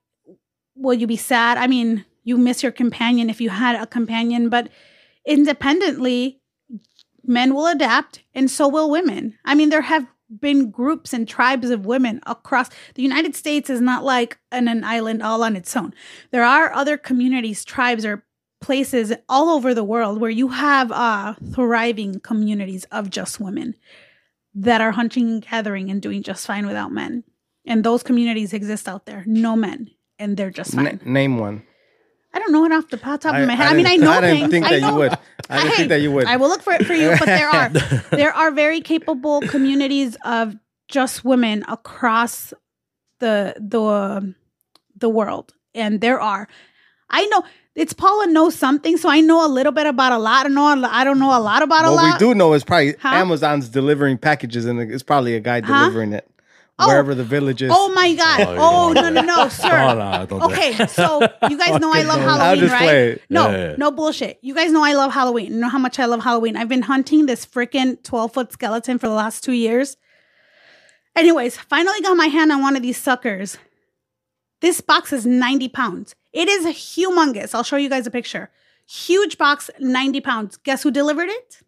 [0.76, 1.58] will you be sad?
[1.58, 4.68] I mean, you miss your companion if you had a companion, but
[5.26, 6.42] independently,
[7.24, 9.38] men will adapt and so will women.
[9.46, 10.06] I mean, there have
[10.40, 14.84] been groups and tribes of women across the United States is not like an, an
[14.84, 15.94] island all on its own.
[16.32, 18.26] There are other communities, tribes, or
[18.62, 23.76] places all over the world where you have uh, thriving communities of just women
[24.56, 27.24] that are hunting and gathering and doing just fine without men.
[27.68, 31.02] And those communities exist out there, no men, and they're just fine.
[31.04, 31.64] name one.
[32.36, 33.68] I don't know it off the top of my head.
[33.68, 34.52] I, didn't- mean, I know I didn't things.
[34.52, 35.12] think I that you would.
[35.50, 36.26] I didn't Hey, think that you would.
[36.28, 37.70] I will look for it for you, but there are
[38.12, 40.56] there are very capable communities of
[40.90, 42.54] just women across
[43.20, 44.36] the the
[44.98, 46.48] the world, and there are.
[47.10, 47.44] I know
[47.76, 50.46] it's Paula knows something, so I know a little bit about a lot.
[50.46, 52.04] I know a I don't know a lot about a lot.
[52.04, 53.10] what we do know is probably Huh?
[53.10, 55.80] Amazon's delivering packages, and it's probably a guy Huh?
[55.80, 56.28] delivering it
[56.78, 56.88] Oh.
[56.90, 57.72] wherever the village is.
[57.74, 58.42] Oh my god!
[58.42, 59.72] Oh, Oh, no no no, sir.
[59.72, 59.94] Oh,
[60.30, 62.82] no, okay, so you guys know I love I'll Halloween, just right?
[62.82, 63.20] play.
[63.30, 63.76] No, Yeah, yeah.
[63.78, 64.40] no bullshit.
[64.42, 65.54] You guys know I love Halloween.
[65.54, 66.58] You know how much I love Halloween.
[66.58, 69.96] I've been hunting this freaking 12 foot skeleton for the last two years.
[71.16, 73.58] Anyways, finally got my hand on one of these suckers.
[74.60, 76.14] This box is 90 pounds.
[76.34, 77.56] It is humongous.
[77.56, 78.50] I'll show you guys a picture.
[78.86, 80.58] Huge box, 90 pounds.
[80.58, 81.62] Guess who delivered it?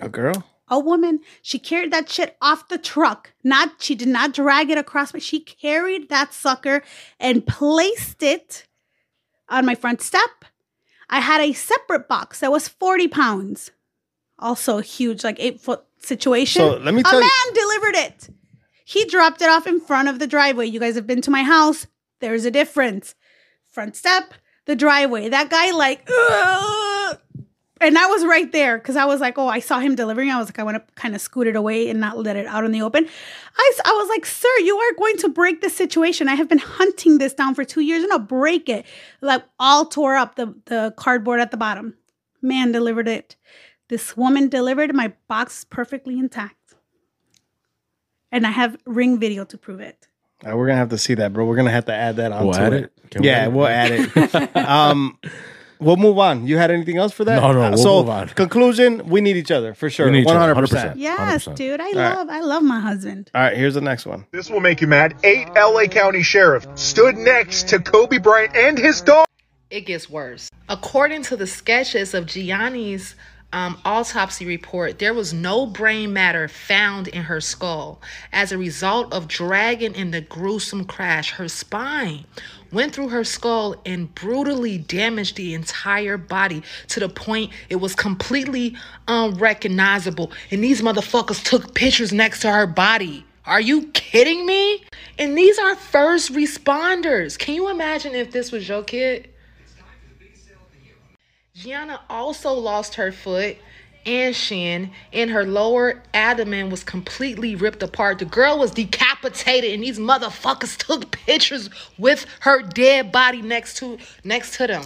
[0.00, 0.44] A girl?
[0.68, 3.32] A woman she carried that shit off the truck.
[3.42, 6.82] Not she did not drag it across but she carried that sucker
[7.20, 8.66] and placed it
[9.48, 10.44] on my front step.
[11.10, 13.70] I had a separate box that was 40 pounds.
[14.38, 16.60] Also a huge like eight foot situation.
[16.60, 18.28] So, let me tell a man you- delivered it.
[18.86, 20.66] He dropped it off in front of the driveway.
[20.66, 21.86] You guys have been to my house.
[22.20, 23.14] There's a difference.
[23.70, 24.34] Front step
[24.66, 25.28] the driveway.
[25.28, 27.18] That guy like "Ugh."
[27.84, 30.30] And I was right there because I was like, oh, I saw him delivering.
[30.30, 32.46] I was like, I want to kind of scoot it away and not let it
[32.46, 33.06] out in the open.
[33.56, 36.28] I, I was like, sir, you are going to break the situation.
[36.28, 38.84] I have been hunting this down for two years and I'll break it.
[39.20, 41.94] Like all tore up the, the cardboard at the bottom.
[42.42, 43.36] Man delivered it.
[43.88, 46.74] This woman delivered my box perfectly intact.
[48.32, 50.08] And I have ring video to prove it.
[50.44, 51.44] Uh, we're gonna have to see that, bro.
[51.44, 52.44] We're gonna have to add that on.
[52.44, 52.84] We'll to add it.
[52.84, 53.10] it?
[53.10, 53.52] Can we yeah, add it?
[53.52, 54.56] we'll add it.
[54.56, 55.18] um,
[55.80, 56.46] we'll move on.
[56.46, 57.40] You had anything else for that?
[57.40, 58.28] No, no, we'll so move on.
[58.28, 60.06] conclusion: we need each other for sure.
[60.06, 60.98] We need each One other, hundred percent.
[60.98, 61.56] Yes, 100%.
[61.56, 61.80] dude.
[61.80, 61.94] I right.
[61.94, 63.30] love I love my husband.
[63.34, 64.26] All right, here's the next one.
[64.32, 65.14] This will make you mad.
[65.24, 69.26] Eight LA County sheriff stood next to Kobe Bryant and his dog.
[69.70, 70.50] it gets worse.
[70.68, 73.14] According to the sketches of Gianna's
[73.52, 78.00] um, autopsy report, there was no brain matter found in her skull.
[78.32, 82.24] As a result of dragging in the gruesome crash, her spine
[82.74, 87.94] went through her skull and brutally damaged the entire body to the point it was
[87.94, 88.76] completely
[89.08, 90.32] unrecognizable.
[90.50, 93.24] And these motherfuckers took pictures next to her body.
[93.46, 94.84] Are you kidding me?
[95.18, 97.38] And these are first responders.
[97.38, 99.30] Can you imagine if this was your kid?
[101.54, 103.56] Gianna also lost her foot
[104.06, 108.18] and shin, and her lower abdomen was completely ripped apart.
[108.18, 113.98] The girl was decapitated, and these motherfuckers took pictures with her dead body next to
[114.24, 114.84] next to them.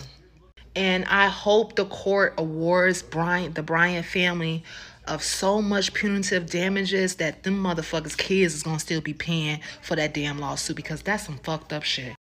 [0.77, 4.63] And I hope the court awards Bryant, the Bryant family,
[5.09, 9.97] of so much punitive damages that them motherfuckers kids is gonna still be paying for
[9.97, 12.15] that damn lawsuit because that's some fucked up shit.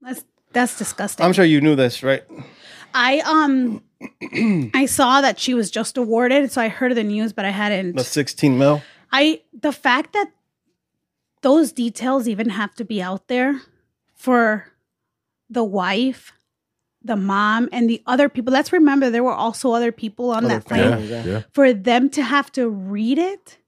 [0.00, 1.24] That's that's disgusting.
[1.24, 2.24] I'm sure you knew this, right?
[2.94, 3.82] I um
[4.74, 7.50] I saw that she was just awarded, so I heard of the news, but I
[7.50, 7.96] hadn't.
[7.96, 8.82] The 16 mil.
[9.12, 10.30] I the fact that
[11.42, 13.60] those details even have to be out there
[14.14, 14.66] for
[15.48, 16.32] the wife,
[17.02, 18.52] the mom, and the other people.
[18.52, 20.90] Let's remember there were also other people on Other that plane.
[20.90, 21.24] Yeah, yeah.
[21.24, 21.42] yeah.
[21.52, 23.58] For them to have to read it,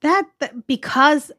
[0.00, 1.30] that, that because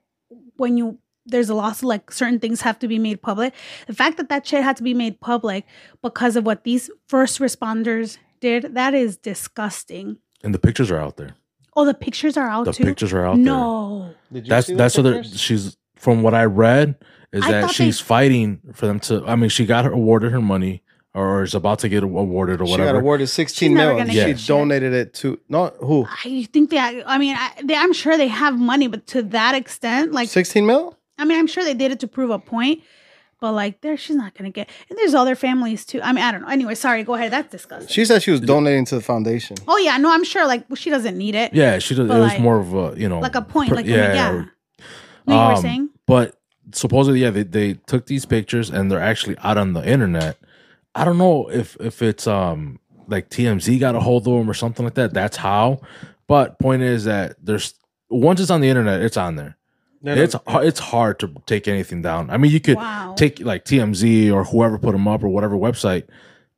[0.55, 3.53] when you there's a loss of like certain things have to be made public.
[3.87, 5.65] The fact that that shit had to be made public
[6.01, 10.17] because of what these first responders did, that is disgusting.
[10.43, 11.35] And the pictures are out there.
[11.75, 12.73] Oh, the pictures are out there.
[12.73, 12.83] The too.
[12.85, 13.43] pictures are out there.
[13.45, 14.13] no.
[14.31, 16.95] Did you That's see that's what they're, she's from what I read
[17.31, 19.23] is I that she's they- fighting for them to.
[19.25, 22.65] I mean, she got her awarded her money or is about to get awarded or
[22.65, 22.65] whatever.
[22.65, 22.99] She got whatever.
[22.99, 23.99] awarded 16 She's never mil.
[24.05, 24.47] gonna She shit.
[24.47, 26.05] donated it to no who?
[26.23, 26.77] I think they.
[26.79, 30.65] I mean, I, they, I'm sure they have money, but to that extent, like, 16
[30.65, 30.96] mil?
[31.17, 32.83] I mean, I'm sure they did it to prove a point,
[33.39, 34.69] but like, there, she's not gonna get.
[34.89, 36.01] And there's other families too.
[36.01, 36.47] I mean, I don't know.
[36.49, 37.03] Anyway, sorry.
[37.03, 37.31] Go ahead.
[37.31, 37.89] That's disgusting.
[37.93, 39.57] She said she was donating to the foundation.
[39.67, 40.45] oh yeah, no, I'm sure.
[40.47, 41.53] Like, well, she doesn't need it.
[41.53, 42.07] yeah, she does.
[42.07, 43.69] But It was like- more of a you know like a point.
[43.69, 44.13] per- Like, yeah.
[44.13, 44.31] yeah.
[44.31, 44.51] or-
[45.27, 45.89] No, you were Um, saying.
[46.05, 46.35] But
[46.73, 50.37] supposedly, yeah, they, they took these pictures and they're actually out on the internet.
[50.95, 54.53] I don't know if if it's um like TMZ got a hold of them or
[54.53, 55.13] something like that.
[55.13, 55.79] That's how.
[56.27, 57.73] But point is that there's
[58.09, 59.57] once it's on the internet, it's on there.
[60.03, 62.29] It's it's hard to take anything down.
[62.29, 63.15] I mean, you could Wow.
[63.17, 66.03] take like TMZ or whoever put them up or whatever website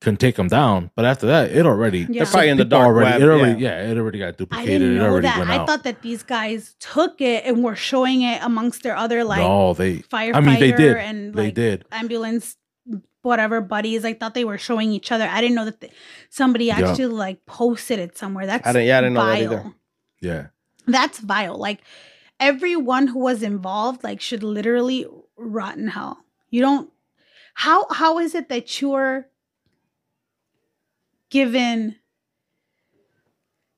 [0.02, 0.92] can take them down.
[0.96, 3.82] But after that, it already They're probably in the dark already, web, It already yeah.
[3.84, 3.92] yeah.
[3.92, 4.42] it already got duplicated.
[4.42, 4.82] I duplicated.
[4.82, 5.38] didn't It know already that.
[5.40, 9.24] went I thought that these guys took it and were showing it amongst their other
[9.24, 9.98] like no, they.
[10.00, 10.98] firefighter I mean, they did.
[10.98, 11.86] and they did.
[11.92, 12.56] ambulance
[13.22, 14.06] whatever buddies.
[14.06, 15.26] I thought they were showing each other.
[15.28, 15.92] I didn't know that they,
[16.30, 16.80] somebody Yeah.
[16.90, 18.46] actually like posted it somewhere.
[18.46, 19.74] That's I didn't- yeah, I didn't know that either.
[20.22, 20.48] Yeah.
[20.88, 21.58] That's vile.
[21.58, 21.82] Like
[22.40, 25.06] everyone who was involved like should literally
[25.38, 26.24] rot in hell.
[26.50, 26.90] You don't
[27.56, 29.28] how how is it that you're
[31.30, 31.96] given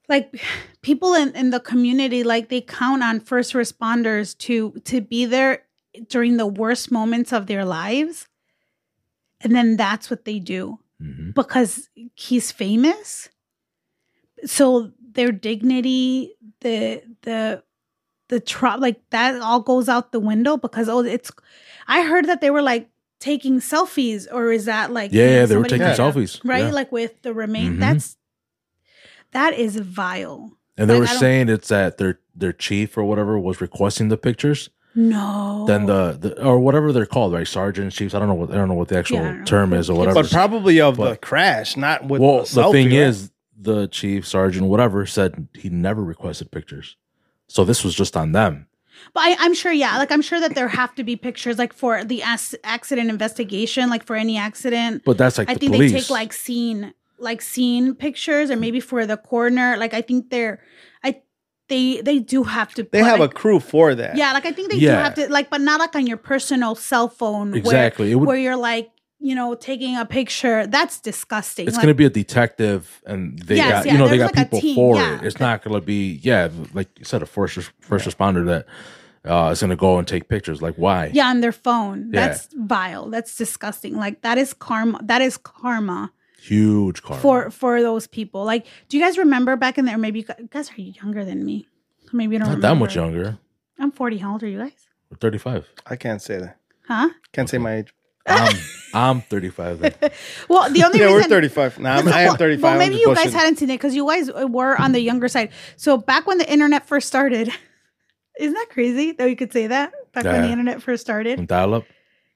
[0.09, 0.41] like
[0.81, 5.63] people in, in the community like they count on first responders to to be there
[6.07, 8.27] during the worst moments of their lives
[9.41, 11.33] and then that's what they do Mhm.
[11.33, 13.29] because he's famous
[14.45, 17.63] so their dignity the the
[18.31, 21.29] the tr- like that all goes out the window because oh it's
[21.87, 25.55] i heard that they were like taking selfies or is that like Yeah, yeah, they
[25.57, 26.41] were taking might have- selfies.
[26.43, 26.71] right yeah.
[26.71, 27.79] like with the remain Mhm.
[27.79, 28.17] that's
[29.31, 33.37] that is vile And they like, were saying it's that their their chief or whatever
[33.37, 34.69] was requesting the pictures.
[34.95, 37.47] no Then the, the or whatever they're called, right?
[37.47, 38.13] sergeant chiefs.
[38.15, 39.43] I don't know what I don't know what the actual Yeah, I know.
[39.45, 40.21] term is or whatever.
[40.23, 42.95] But probably of the crash, not with well, the, the selfie, thing right?
[43.09, 46.95] is, the chief, sergeant, whatever, said he never requested pictures.
[47.51, 48.67] So this was just on them.
[49.13, 49.97] But I, I'm sure, yeah.
[49.97, 53.89] Like I'm sure that there have to be pictures, like for the ac- accident investigation,
[53.89, 55.03] like for any accident.
[55.05, 55.91] But that's like I the think police.
[55.91, 59.75] they take like scene, like scene pictures, or maybe for the coroner.
[59.77, 60.61] Like I think they're,
[61.03, 61.21] I,
[61.67, 62.83] they they do have to.
[62.83, 64.15] they put, have like, a crew for that.
[64.15, 66.75] yeah, like I think they do have to, like, but not like on your personal
[66.75, 67.53] cell phone.
[67.55, 68.09] Exactly.
[68.13, 68.91] Where, would- where you're like,
[69.21, 70.65] you know, taking a picture.
[70.67, 71.67] That's disgusting.
[71.67, 74.17] it's Like, going to be a detective, and they Yes, got yeah, you know they
[74.17, 75.15] got like people for yeah.
[75.15, 75.23] it.
[75.25, 78.65] It's not going to be yeah, like you said, a first first responder that
[79.31, 80.61] uh, is going to go and take pictures.
[80.61, 81.11] Like why?
[81.13, 82.09] yeah, on their phone.
[82.11, 82.27] Yeah.
[82.27, 83.09] That's vile.
[83.09, 83.95] That's disgusting.
[83.97, 84.99] Like that is karma.
[85.03, 86.11] That is karma.
[86.41, 88.43] huge karma for for those people.
[88.43, 89.97] Like, do you guys remember back in there?
[89.97, 91.67] Maybe you guys are younger than me.
[92.11, 92.49] Maybe you don't.
[92.49, 93.37] not that much younger.
[93.79, 94.17] I'm 40.
[94.17, 94.87] How old are you guys?
[95.19, 95.67] Thirty five.
[95.85, 96.57] I can't say that.
[96.87, 97.09] Huh?
[97.33, 97.93] Can't say my age.
[98.27, 98.55] I'm
[98.93, 99.79] I'm thirty five.
[99.79, 99.93] Then.
[100.49, 101.79] Well, the only Yeah, reason we're 35.
[101.79, 102.61] Nah, I'm, I am 35.
[102.63, 103.31] Well, maybe just you guys bullshitting.
[103.33, 105.51] hadn't seen it because you guys were on the younger side.
[105.77, 107.49] So back when the internet first started,
[108.39, 111.47] isn't that crazy that you could say that back when the internet first started?
[111.47, 111.85] Dial up.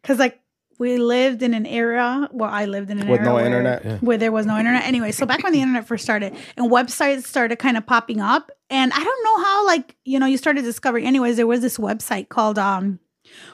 [0.02, 0.40] Because like
[0.80, 2.30] we lived in an era.
[2.32, 3.86] Well, I lived in an With era no where- internet?
[3.86, 3.98] Yeah.
[4.00, 4.84] where there was no internet.
[4.86, 8.50] Anyway, so back when the internet first started and websites started kind of popping up,
[8.70, 11.78] and I don't know how, like, you know, you started discovering, anyways, there was this
[11.78, 13.00] website called um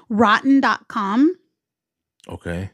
[0.09, 1.35] rotten.com.
[2.31, 2.71] Okay.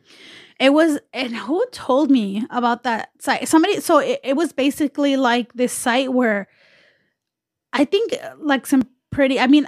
[0.59, 3.47] It was, and who told me about that site?
[3.47, 6.47] Somebody, so it, it was basically like this site where
[7.73, 9.67] I think uh, like some pretty, I mean,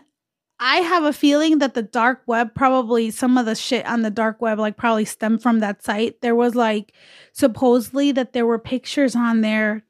[0.59, 4.11] I have a feeling that the dark web probably some of the shit on the
[4.11, 6.21] dark web like probably stemmed from that site.
[6.21, 6.93] There was like
[7.31, 9.83] supposedly that there were pictures on there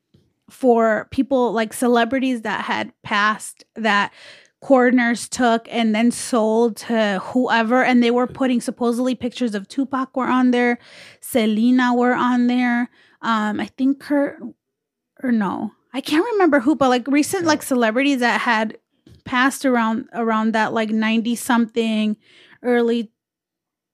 [0.49, 4.13] for people like celebrities that had passed that
[4.61, 10.15] coroners took and then sold to whoever and they were putting supposedly pictures of Tupac
[10.17, 10.77] were on there,
[11.21, 12.89] Selena were on there.
[13.21, 14.41] Um I think Kurt
[15.23, 15.71] or no.
[15.93, 18.77] I can't remember who, but like recent like celebrities that had
[19.25, 22.15] passed around around that like ninety something,
[22.63, 23.11] early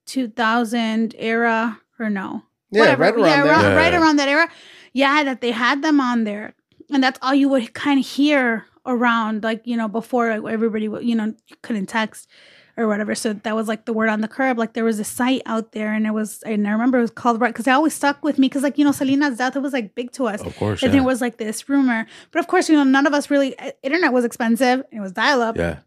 [0.06, 2.44] two thousand era or no?
[2.72, 3.46] Yeah, right around yeah, there.
[3.52, 3.76] around- Yeah.
[3.76, 4.50] right around that era.
[4.94, 6.54] Yeah, that they had them on there,
[6.92, 11.16] and that's all you would kind of hear around, like you know, before everybody, you
[11.16, 12.30] know, couldn't text
[12.78, 13.16] or whatever.
[13.16, 14.58] So that was like the word on the curb.
[14.58, 17.12] Like there was a site out there, and it was, and I remember it was
[17.12, 19.62] called right because it always stuck with me because like you know, Selena's death it
[19.62, 20.42] was like big to us.
[20.42, 21.00] Of course, and yeah.
[21.00, 23.58] there was like this rumor, but of course, you know, none of us really.
[23.60, 24.84] uh, Internet was expensive.
[24.92, 25.58] It was dial up.
[25.58, 25.80] Yeah.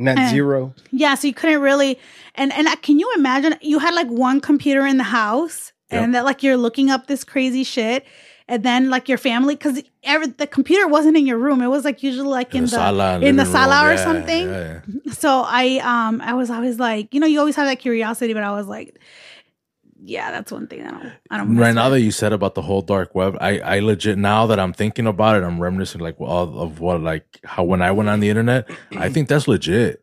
[0.00, 0.30] Net Eh.
[0.30, 0.74] zero.
[0.92, 1.98] Yeah, so you couldn't really,
[2.36, 3.56] and and uh, can you imagine?
[3.60, 6.02] You had like one computer in the house, Yep.
[6.02, 8.04] and that like you're looking up this crazy shit,
[8.48, 11.84] and then like your family, because every the computer wasn't in your room; it was
[11.84, 13.92] like usually like in, the, sala, in the sala room.
[13.92, 14.46] or Yeah, something.
[14.48, 15.12] yeah, yeah.
[15.12, 18.42] So I um I was always like, you know, you always have that curiosity, but
[18.42, 18.98] I was like,
[20.00, 21.98] yeah, that's one thing I don't I don't Right now with.
[21.98, 25.06] that you said about the whole dark web, I, I legit now that I'm thinking
[25.06, 28.28] about it, I'm reminiscing like of, of what like how when I went on the
[28.30, 30.02] internet, I think that's legit.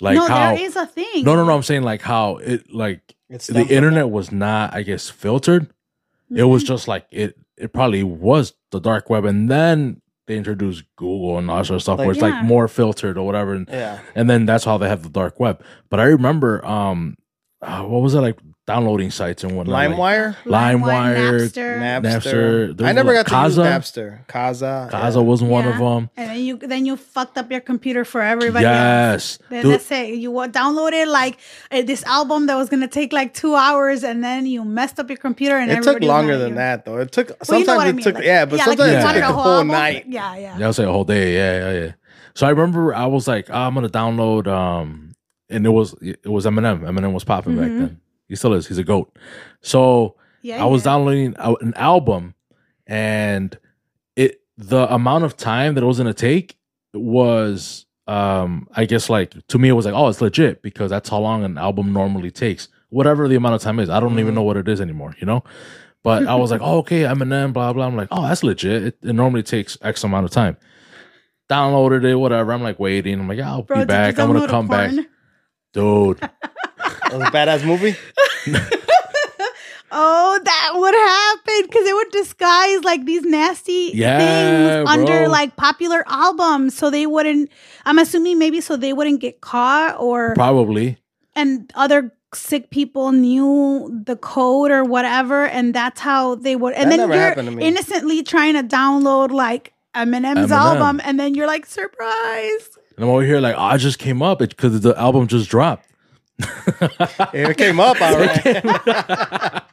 [0.00, 1.24] Like no, how there is a thing.
[1.24, 4.82] no no no I'm saying like how it like It's the internet was not I
[4.82, 5.70] guess filtered.
[6.30, 6.48] It Mm-hmm.
[6.50, 11.36] was just like it it probably was the dark web and then they introduced Google
[11.38, 12.30] and all that sort of stuff where it's Yeah.
[12.30, 14.00] like more filtered or whatever and Yeah.
[14.14, 15.62] and then that's how they have the dark web.
[15.90, 17.16] But I remember um
[17.62, 19.74] uh, what was it like downloading sites and whatnot.
[19.74, 20.36] like- LimeWire.
[20.44, 21.78] LimeWire, Napster.
[21.78, 22.74] Napster.
[22.74, 22.84] Napster.
[22.86, 23.46] I never like got to Kazaa.
[23.46, 24.26] use Napster.
[24.26, 24.90] Kazaa.
[24.90, 25.20] Kazaa yeah.
[25.20, 26.08] wasn't one of them.
[26.16, 28.74] And then you then you fucked up your computer for everybody else.
[28.74, 30.14] Yes, Then Dude, That's it.
[30.14, 31.38] You downloaded like
[31.70, 35.10] uh, this album that was gonna take like two hours, and then you messed up
[35.10, 36.54] your computer, and It took longer than you.
[36.56, 36.98] that though.
[36.98, 38.64] It took Well, sometimes you know what it I mean, took like- yeah, but like
[38.66, 39.68] sometimes you it took a the whole whole album.
[39.68, 40.04] night.
[40.08, 40.56] Yeah, yeah.
[40.58, 41.34] that was like a whole day.
[41.34, 41.92] Yeah, yeah, yeah.
[42.34, 44.46] So I remember I was like, oh, I'm gonna download.
[44.46, 45.14] Um,
[45.50, 46.80] and it was it was Eminem.
[46.80, 47.78] Eminem was popping back Mhm.
[47.78, 48.00] then.
[48.28, 48.66] He still is.
[48.66, 49.14] He's a goat.
[49.60, 50.92] So Yeah, I was yeah.
[50.92, 52.34] downloading an album,
[52.86, 53.56] and
[54.16, 56.56] it the amount of time that it was gonna take
[56.92, 61.08] was um I guess like to me it was like oh it's legit because that's
[61.08, 63.88] how long an album normally takes whatever the amount of time is.
[63.90, 64.36] I don't even Mhm.
[64.36, 65.42] know what it is anymore you know?
[66.02, 67.86] But I was like oh okay Eminem blah blah.
[67.86, 68.82] I'm like oh that's legit.
[68.84, 70.56] It, it normally takes X amount of time.
[71.50, 72.52] Downloaded it whatever.
[72.52, 73.20] I'm like waiting.
[73.20, 74.18] I'm like yeah, I'll Bro, be back.
[74.18, 74.90] I'm gonna download a come back.
[75.72, 76.20] dude
[77.18, 77.96] was a badass movie.
[79.96, 84.18] Oh, that would happen because it would disguise like these nasty Yeah,
[84.82, 85.28] things under bro.
[85.30, 87.48] like popular albums, so they wouldn't.
[87.84, 90.98] I'm assuming maybe so they wouldn't get caught, or probably
[91.36, 96.74] and other sick people knew the code or whatever, and that's how they would.
[96.74, 97.62] And That then never you're me.
[97.64, 100.56] innocently trying to download like Eminem's Eminem.
[100.56, 102.68] album, and then you're like, surprise.
[102.96, 105.86] and I'm over here like oh, I just came up because the album just dropped
[106.38, 108.42] It came up all right.
[108.42, 109.64] that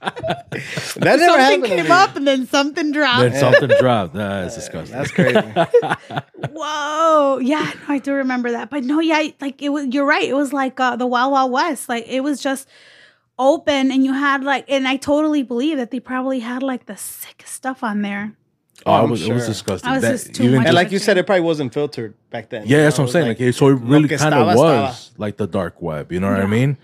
[1.00, 3.22] never something happened to came up, and then something dropped.
[3.22, 5.40] then something dropped that's disgusting That's crazy.
[6.52, 7.40] Whoa.
[7.40, 8.70] Yeah, no, I do remember that.
[8.70, 10.28] But no, yeah, like it was you're right.
[10.28, 11.90] It was like uh, the Wild Wild West.
[11.90, 12.68] Like it was just
[13.40, 16.98] open and you had like and I totally believe that they probably had like the
[16.98, 18.36] sickest stuff on there.
[18.86, 19.90] Oh, I'm it was, it was disgusting.
[19.90, 22.14] I was That- just too even much And like you said, it probably wasn't filtered
[22.30, 22.64] back then.
[22.66, 23.04] yeah, you that's know?
[23.04, 23.28] what I'm saying.
[23.30, 26.12] was Like, so it really kind of estaba, was like the dark web.
[26.12, 26.78] You know what I mean?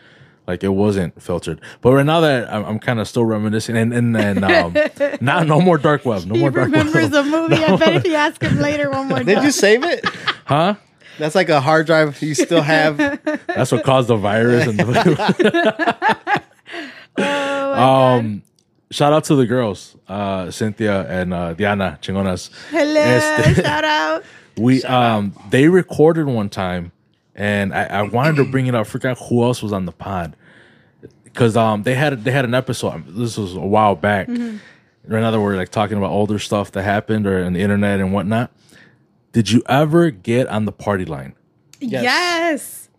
[0.45, 1.59] Like it wasn't filtered.
[1.81, 4.73] But right now that I'm, I'm kind of still reminiscing, and and then um,
[5.21, 7.55] now no more dark web, no he more dark remembers web, the movie.
[7.63, 9.25] I bet if you ask him later one more time.
[9.25, 9.45] Did time.
[9.45, 10.05] you save it?
[10.45, 10.75] huh?
[11.19, 12.97] That's like a hard drive you still have.
[13.47, 14.67] That's what caused the virus.
[14.67, 16.43] And the,
[17.17, 18.43] Oh um,
[18.91, 22.49] shout out to the girls, uh, Cynthia and uh, Diana Chingonas.
[22.69, 24.23] Hello, Este- shout out.
[24.57, 26.91] We um they recorded one time,
[27.35, 28.87] and I, I wanted to bring it up.
[28.87, 30.35] I forgot who else was on the pod
[31.23, 33.05] because um they had they had an episode.
[33.07, 34.27] This was a while back.
[34.27, 35.13] Mm-hmm.
[35.13, 38.11] In other words, like talking about older stuff that happened or on the internet and
[38.11, 38.51] whatnot.
[39.31, 41.35] Did you ever get on the party line?
[41.79, 42.89] Yes.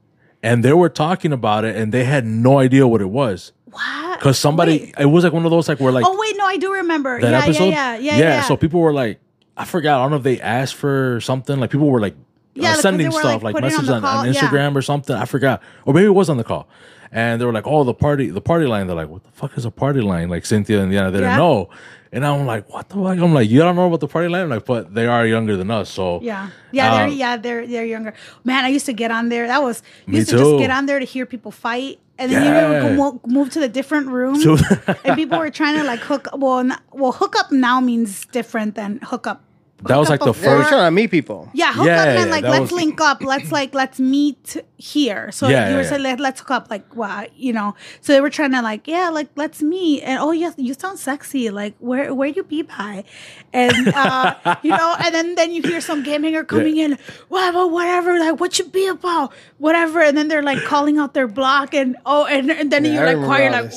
[0.45, 4.19] And they were talking about it, and they had no idea what it was What?
[4.19, 4.79] because somebody.
[4.81, 4.95] Wait.
[4.99, 7.21] It was like one of those like where like oh wait, no, I do remember.
[7.21, 7.65] that yeah, episode.
[7.65, 8.19] yeah, yeah, yeah, yeah.
[8.37, 8.43] yeah.
[8.43, 9.21] So people were like,
[9.57, 9.99] I forgot.
[9.99, 11.59] I don't know if they asked for something.
[11.61, 12.15] Like people were like
[12.55, 14.33] Yeah, uh, sending were, stuff, like, like, on messages on, on yeah.
[14.33, 15.15] Instagram or something.
[15.15, 16.69] I forgot, or maybe it was on the call.
[17.11, 19.57] And they were like, "Oh, the party, the party line." They're like, "What the fuck
[19.57, 21.29] is a party line?" Like Cynthia and Diana, they Yeah.
[21.31, 21.71] didn't know.
[22.13, 24.43] And I'm like, "What the fuck?" I'm like, "You don't know about the party line?"
[24.43, 27.67] I'm like, but they are younger than us, so Yeah, yeah, they're Um, yeah they're
[27.67, 28.13] they're younger.
[28.45, 29.47] Man, I used to get on there.
[29.47, 30.43] That was used to too.
[30.43, 32.79] just get on there to hear people fight, and then Yeah.
[32.79, 34.37] you would mo- move to the different room.
[34.37, 34.57] So-
[35.05, 36.29] and people were trying to like hook.
[36.35, 39.43] Well, not, well, hook up now means different than hook up
[39.85, 40.69] that was like the hook They were first.
[40.71, 41.49] trying to meet people.
[41.55, 43.23] Yeah, hook Yeah, up and yeah, like let's was- link up.
[43.23, 45.31] Let's like let's meet here.
[45.31, 46.71] So Yeah, you were yeah, saying let, let's hook up.
[46.71, 47.75] Like wow, you know.
[48.01, 50.03] So they were trying to like yeah, like let's meet.
[50.03, 51.51] And oh yes, you sound sexy.
[51.51, 53.05] Like where where you be by,
[53.53, 54.97] and uh, you know.
[54.99, 56.99] And then then you hear some game hanger coming in.
[57.29, 58.19] Whatever, whatever.
[58.19, 60.01] Like what you be about, whatever.
[60.03, 63.01] And then they're like calling out their block and oh and, and then Yeah, you
[63.01, 63.77] I like quiet like this.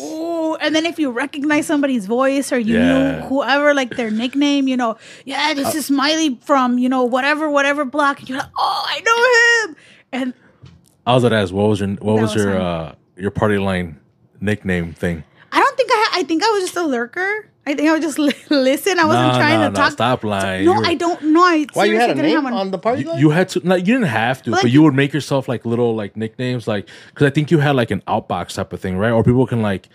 [0.52, 0.56] Ooh.
[0.56, 3.20] And then if you recognize somebody's voice or you Yeah.
[3.22, 7.50] knew whoever like their nickname, you know, yeah, this is Smiley from you know whatever
[7.50, 8.20] whatever block.
[8.20, 9.76] And you're like, oh, I know him.
[10.14, 10.34] And
[11.08, 12.62] I was gonna ask, what was your what was was your fine.
[12.62, 14.00] uh your party line
[14.40, 15.24] nickname thing?
[15.52, 16.08] I don't think I.
[16.14, 17.48] I think I was just a lurker.
[17.68, 18.98] I think I would just li- listen.
[19.00, 19.92] I wasn't Nah, trying nah, to nah, talk.
[19.92, 20.66] stop lying.
[20.66, 21.44] No, You were- I don't know.
[21.44, 22.54] I Why you had a seriously didn't name have one.
[22.54, 23.20] on the party You, line?
[23.20, 25.48] you had to like you didn't have to, Like but you- you would make yourself
[25.48, 28.80] like little like nicknames, like because I think you had like an outbox type of
[28.80, 29.12] thing, right?
[29.12, 29.90] Or people can like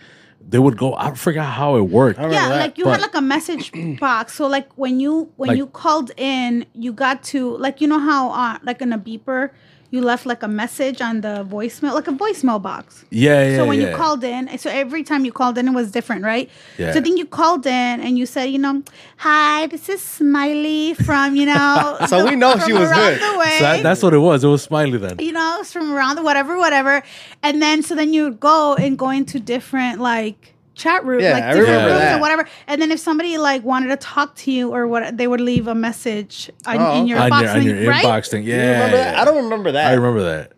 [0.49, 0.95] they would go.
[0.95, 2.19] I forgot how it worked.
[2.19, 4.33] yeah, that, like you but- had like a message box.
[4.35, 7.99] So like when you when Like- you called in, you got to like you know
[7.99, 9.49] how uh, like in a beeper.
[9.89, 13.05] You left like a message on the voicemail, like a voicemail box.
[13.09, 13.57] Yeah, yeah.
[13.57, 13.91] so when yeah.
[13.91, 16.49] you called in, so every time you called in, it was different, right?
[16.77, 16.91] Yeah.
[16.91, 18.83] So I think you called in and you said, you know,
[19.15, 23.21] hi, this is Smiley from, you know, So we know she was around good.
[23.21, 23.55] The way.
[23.59, 24.43] so that, that's what it was.
[24.43, 25.19] It was Smiley then.
[25.19, 27.01] you know, it's from around the whatever, whatever.
[27.41, 31.33] And then so then you would go and go into different like chat room, Yeah,
[31.33, 32.17] like I different remember rooms that.
[32.17, 32.47] or whatever.
[32.67, 35.67] And then if somebody like wanted to talk to you or what, they would leave
[35.67, 38.05] a message on, Oh, in your on box, your, on your right?
[38.05, 38.43] inbox thing.
[38.43, 39.17] You Yeah, remember that?
[39.17, 39.87] I don't remember that.
[39.87, 40.51] I remember that.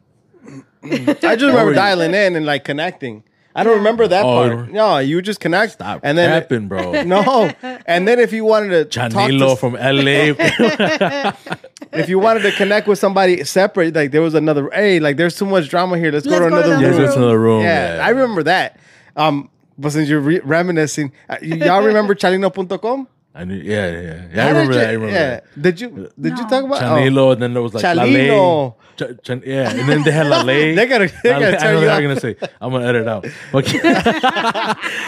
[1.24, 3.24] I just remember dialing in and like connecting.
[3.56, 4.68] I don't remember that Oh, you part.
[4.68, 5.74] were- No, you just connect.
[5.74, 7.02] Stop and then capping, bro.
[7.04, 7.52] no,
[7.86, 10.34] and then if you wanted to talk Chanilo to, from LA.
[11.92, 14.70] if you wanted to connect with somebody separate, like there was another.
[14.72, 16.12] Hey, like there's too much drama here.
[16.12, 17.06] Let's, Let's go to go to another the yes, room.
[17.06, 17.62] it's another room.
[17.64, 18.80] Yeah, Yeah, I remember that.
[19.16, 19.50] Um,
[19.80, 23.08] but since you're re- reminiscing, uh, y'all remember Chalino.com?
[23.34, 24.46] I knew, yeah, yeah, yeah.
[24.46, 24.90] I remember did that.
[24.90, 25.30] I remember yeah.
[25.30, 25.62] that.
[25.62, 25.88] Did you
[26.20, 27.32] did you talk about oh.
[27.32, 28.14] And then there was like Chalino.
[28.14, 28.78] Lale.
[28.98, 30.76] Ch- yeah, and then they had Lale.
[30.76, 31.98] They gotta- they Lale, gotta I turn know you what off.
[32.00, 32.36] I'm gonna say.
[32.60, 33.26] I'm gonna edit out.
[33.54, 33.80] Okay.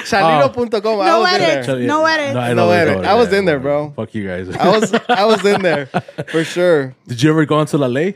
[0.05, 0.99] Chalino.com?
[1.01, 1.65] I No was in edit.
[1.65, 1.79] there.
[1.79, 2.33] No edit.
[2.35, 2.97] No, I No know edit.
[2.97, 3.05] you're.
[3.05, 3.91] I was Yeah, in there, bro.
[3.95, 4.49] Fuck you guys.
[4.55, 5.87] I was I was in there
[6.29, 6.95] for sure.
[7.07, 8.13] Did you ever go into Lale?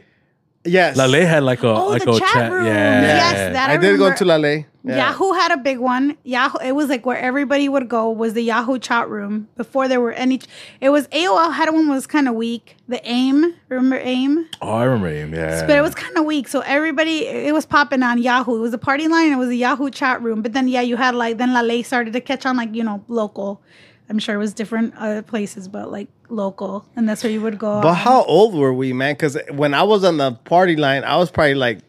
[0.66, 2.52] Yes, Lale had like a Oh, like the a chat chat.
[2.52, 2.68] rooms.
[2.68, 3.02] Yeah.
[3.02, 4.66] Yes, that- I, I did go remember- to Lale.
[4.88, 4.98] Yeah.
[4.98, 6.16] Yahoo had a big one.
[6.24, 10.00] Yahoo, it was like where everybody would go was the Yahoo chat room before there
[10.00, 10.40] were any.
[10.80, 12.76] It was AOL had one was kind of weak.
[12.88, 14.48] The AIM, remember AIM?
[14.62, 15.34] Oh, I remember him.
[15.34, 15.66] Yeah.
[15.66, 16.48] But it was kind of weak.
[16.48, 18.58] So everybody, it was popping on Yahoo.
[18.58, 19.32] It was a party line.
[19.32, 20.44] It was a Yahoo chat room.
[20.44, 23.04] But then, yeah, you had like, then Lale started to catch on, like, you know,
[23.08, 23.64] local.
[24.08, 26.86] I'm sure it was different uh, places, but like local.
[26.96, 27.82] And that's where you would go.
[27.82, 29.14] But um, how old were we, man?
[29.14, 31.80] Because when I was on the party line, I was probably like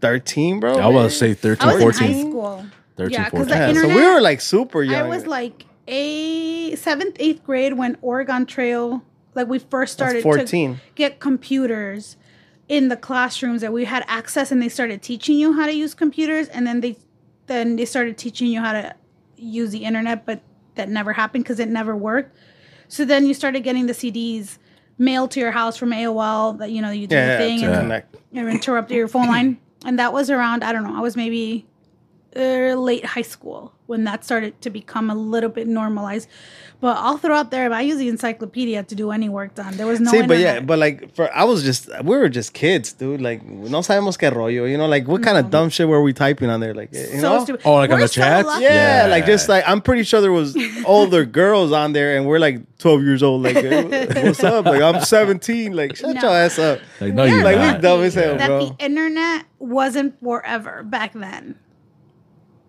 [0.00, 0.78] thirteen, bro.
[0.78, 2.06] I was say 13, I was 14.
[2.06, 2.66] in high school.
[2.96, 3.74] 13, yeah, because 14.
[3.74, 5.06] the Yeah, so we were like super young.
[5.06, 9.02] I was like a seventh, eighth grade when Oregon Trail,
[9.34, 10.74] like we first started 14.
[10.74, 12.16] to get computers
[12.68, 15.94] in the classrooms that we had access, and they started teaching you how to use
[15.94, 16.96] computers, and then they
[17.46, 18.94] then they started teaching you how to
[19.36, 20.40] use the internet, but
[20.74, 22.36] that never happened because it never worked.
[22.92, 24.58] So then you started getting the CDs
[24.98, 27.74] mailed to your house from AOL that you know you do yeah, the thing and
[27.74, 28.16] connect.
[28.34, 29.58] interrupt your phone line.
[29.86, 31.64] And that was around, I don't know, I was maybe
[32.36, 36.28] uh, late high school when that started to become a little bit normalized.
[36.80, 39.76] But all throughout there, I used the encyclopedia to do any work done.
[39.76, 40.10] There was no.
[40.10, 40.66] See, but yeah, internet.
[40.66, 43.20] but like for I was just we were just kids, dude.
[43.20, 44.86] Like no sabemos qué rollo, you know.
[44.86, 46.74] Like what kind of dumb shit were we typing on there?
[46.74, 47.20] Like you Mm-hmm.
[47.20, 47.44] so know.
[47.44, 47.62] stupid.
[47.64, 48.48] Oh, like on We're the so chats?
[48.60, 49.10] Yeah, Yeah.
[49.10, 52.58] like just like I'm pretty sure there was older girls on there, and we're like
[52.78, 53.42] 12 years old.
[53.44, 53.54] Like,
[54.24, 54.64] what's up?
[54.64, 55.72] Like, I'm 17.
[55.76, 56.20] Like, shut No.
[56.22, 56.80] your ass up.
[57.00, 57.80] Like, no, We're you're Like, we not.
[57.80, 58.70] dumb as hell, that bro.
[58.70, 61.54] the internet wasn't forever back then.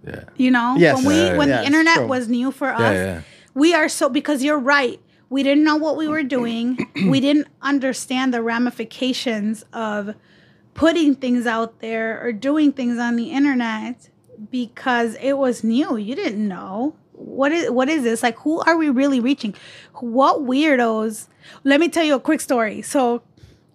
[0.06, 0.24] Yeah.
[0.36, 0.96] You know, Yes.
[0.98, 2.08] when we Yeah, when yeah, the internet true.
[2.08, 3.22] was new for us, Yeah, yeah.
[3.54, 5.00] we are so because you're right.
[5.30, 6.78] We didn't know what we were doing.
[7.08, 10.14] we didn't understand the ramifications of
[10.74, 14.10] putting things out there or doing things on the internet
[14.52, 15.96] because it was new.
[15.98, 16.96] You didn't know.
[17.14, 18.22] What is what is this?
[18.24, 19.56] Like who are we really reaching?
[20.02, 21.28] What weirdos?
[21.64, 22.82] Let me tell you a quick story.
[22.82, 23.22] So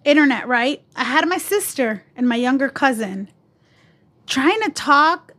[0.03, 0.81] internet, right?
[0.95, 3.29] I had my sister and my younger cousin
[4.27, 5.33] trying to talk.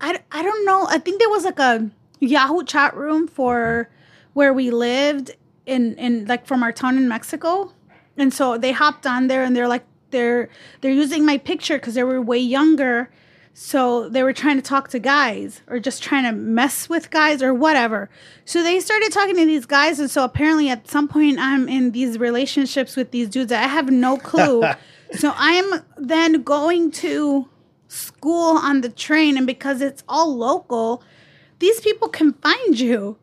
[0.00, 0.86] I, I don't know.
[0.88, 1.90] I think there was like a
[2.20, 3.88] Yahoo chat room for
[4.34, 5.30] where we lived
[5.64, 7.72] in in like from our town in Mexico,
[8.16, 10.48] and so they hopped on there and they're like they're
[10.80, 13.10] they're using my picture because they were way younger.
[13.58, 17.42] So they were trying to talk to guys or just trying to mess with guys
[17.42, 18.10] or whatever.
[18.44, 19.98] So they started talking to these guys.
[19.98, 23.68] And so apparently at some point I'm in these relationships with these dudes that I
[23.68, 24.62] have no clue.
[25.12, 27.48] so I'm then going to
[27.96, 29.36] school on the train.
[29.36, 31.02] And because it's all local,
[31.58, 33.16] these people can find you.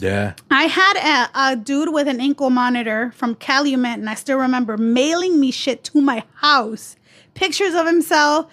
[0.00, 0.34] Yeah.
[0.50, 0.96] I had
[1.34, 5.50] a, a dude with an ankle monitor from Calumet, and I still remember mailing me
[5.50, 6.94] shit to my house,
[7.34, 8.46] pictures of himself,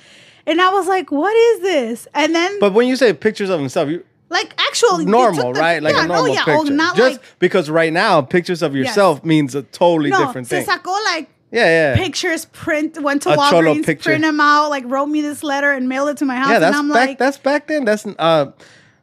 [0.48, 3.60] and I was like, "What is this?" And then, But when you say pictures of
[3.60, 5.84] himself, you like, actual normal, the- right?
[5.84, 6.74] Like yeah, a normal no, yeah, oh, picture.
[6.74, 10.26] Oh, not Just like because right now pictures of yourself means a totally no.
[10.26, 10.76] different Se thing.
[10.76, 11.96] sacó like Yeah, yeah.
[11.96, 15.88] pictures, print, went to A Walgreens, print them out, like wrote me this letter and
[15.88, 17.08] mailed it to my house, yeah, and that's I'm back.
[17.08, 17.86] like, that's back then.
[17.86, 18.52] That's uh,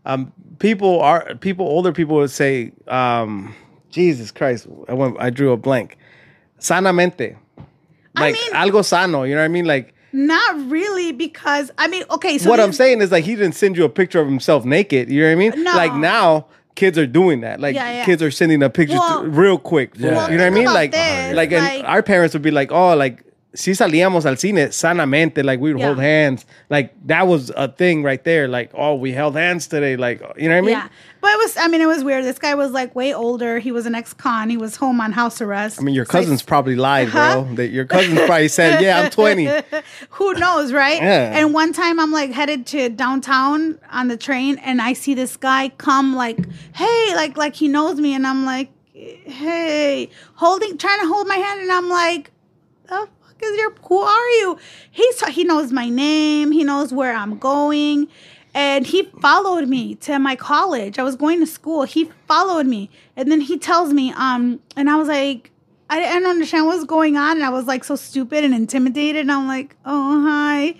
[0.04, 1.66] um, people are people.
[1.66, 3.54] Older people would say, um,
[3.88, 5.96] Jesus Christ, I went, I drew a blank.
[6.60, 7.38] Sanamente,
[8.16, 9.22] like mean- algo sano.
[9.22, 9.64] You know what I mean?
[9.64, 13.54] Like not really, because I mean, okay, so what I'm saying is like he didn't
[13.54, 15.10] send you a picture of himself naked.
[15.10, 15.64] You know what I mean?
[15.64, 15.74] No.
[15.74, 16.48] Like now.
[16.74, 17.60] Kids are doing that.
[17.60, 18.04] Like Yeah, yeah.
[18.04, 19.92] kids are sending a picture Well- to, real quick.
[19.96, 20.12] Yeah.
[20.12, 20.64] Well, you know what I mean?
[20.66, 23.22] Like, this, like, and like- our parents would be like, "Oh, like,
[23.54, 25.86] si salíamos al cine sanamente, like we would Yeah.
[25.88, 28.48] hold hands, like that was a thing right there.
[28.48, 30.70] Like, oh, we held hands today, like, you know what I mean?
[30.70, 30.88] Yeah,
[31.20, 31.56] but it was.
[31.58, 32.24] I mean, it was weird.
[32.24, 33.58] This guy was like way older.
[33.58, 34.48] He was an ex-con.
[34.48, 35.78] He was home on house arrest.
[35.78, 37.34] I mean, your cousins probably lied, Huh?
[37.34, 37.42] bro.
[37.42, 37.54] Uh-huh.
[37.56, 39.48] That your cousins probably said, "Yeah, I'm 20."
[40.10, 41.00] who knows, right?
[41.02, 41.38] Yeah.
[41.38, 45.36] And one time I'm like headed to downtown on the train, and I see this
[45.36, 46.38] guy come like,
[46.74, 51.36] hey, like like he knows me, and I'm like, hey, holding, trying to hold my
[51.36, 52.30] hand, and I'm like,
[52.88, 53.08] the fuck
[53.42, 53.72] is your?
[53.88, 54.58] Who are you?
[54.90, 56.52] He's he knows my name.
[56.52, 58.08] He knows where I'm going.
[58.54, 60.98] And he followed me to my college.
[60.98, 61.84] I was going to school.
[61.84, 62.90] He followed me.
[63.16, 65.52] And then he tells me, um, and I was like,
[65.92, 69.20] I didn't understand what was going on, and I was like so stupid and intimidated.
[69.20, 70.74] And I'm like, "Oh hi,"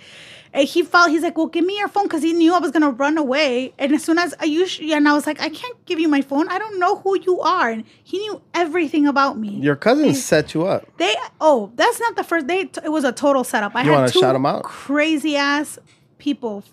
[0.55, 2.71] and he felt he's like, "Well, give me your phone," because he knew I was
[2.71, 3.73] gonna run away.
[3.79, 6.21] And as soon as I usually, and I was like, "I can't give you my
[6.21, 6.49] phone.
[6.49, 9.51] I don't know who you are." And he knew everything about me.
[9.61, 10.87] Your cousins set you up.
[10.99, 12.47] They oh, that's not the first.
[12.49, 13.75] They it was a total setup.
[13.75, 14.65] I You had wanna two shout 'em out?
[14.65, 15.79] crazy ass
[16.19, 16.65] people,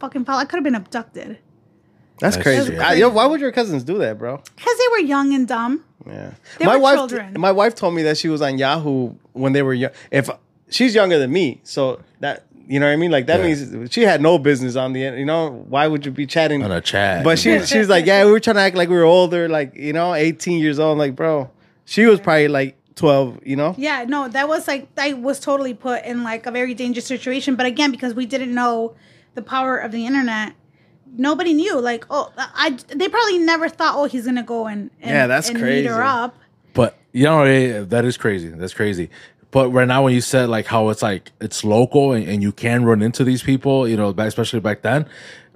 [0.00, 0.40] fucking follow.
[0.40, 1.38] I could have been abducted
[2.18, 2.66] That's That's crazy.
[2.76, 2.82] crazy.
[2.82, 4.38] I- yo, why would your cousins do that, bro?
[4.56, 5.84] because they were young and dumb.
[6.06, 6.30] Yeah.
[6.58, 7.34] They my were wife children.
[7.38, 9.90] my wife told me that she was on Yahoo when they were young.
[10.10, 10.30] If
[10.70, 13.10] she's younger than me, so that you know what I mean?
[13.10, 13.46] Like that Yeah.
[13.46, 15.18] means she had no business on the end.
[15.18, 17.24] you know, why would you be chatting On a chat.
[17.24, 19.74] But she she's like, Yeah, we were trying to act like we were older, like,
[19.74, 20.92] you know, 18 years old.
[20.92, 21.50] I'm like, bro.
[21.84, 23.74] She was probably like 12, you know?
[23.78, 27.54] Yeah, no, that was like I was totally put in like a very dangerous situation.
[27.54, 28.94] But again, because we didn't know
[29.34, 30.54] the power of the internet,
[31.16, 31.78] nobody knew.
[31.80, 35.48] Like, oh, I they probably never thought, oh, he's gonna go and, and Yeah, that's
[35.48, 35.82] and crazy.
[35.88, 36.36] Meet her up.
[36.74, 38.48] But you know, eh, that is crazy.
[38.48, 39.10] That's crazy.
[39.50, 42.52] But right now, when you said like how it's like it's local and, and you
[42.52, 45.06] can run into these people, you know, back, especially back then,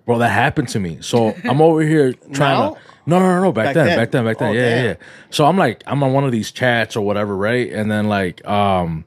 [0.07, 0.99] bro, that happened to me.
[1.01, 2.80] So I'm over here trying to.
[3.07, 3.53] No, no, no, no.
[3.53, 3.99] Back, Back then, then?
[3.99, 4.51] back then, back then.
[4.51, 4.95] Oh, yeah, yeah, yeah.
[5.30, 7.72] So I'm like, I'm on one of these chats or whatever, right?
[7.72, 9.05] And then like, um,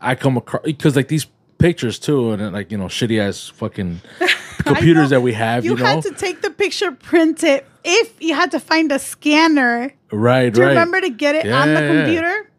[0.00, 1.26] I come across because like these
[1.58, 4.00] pictures too, and like you know, shitty ass fucking
[4.64, 7.66] computers that we have, you, You, know, had to take the picture, print it.
[7.84, 10.70] If you had to find a scanner, right, do you right.
[10.72, 12.02] remember to get it on the Yeah, yeah.
[12.04, 12.49] computer?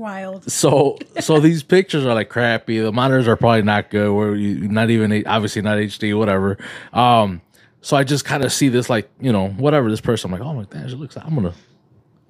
[0.00, 0.50] Wild.
[0.50, 2.78] So so these pictures are like crappy.
[2.82, 4.10] The monitors are probably not good.
[4.10, 6.56] Where you not even obviously not HD, whatever.
[6.94, 7.42] Um,
[7.82, 10.32] so I just kind of see this like you know whatever this person.
[10.32, 11.18] I'm like, oh my gosh, it looks.
[11.18, 11.54] I'm gonna I'm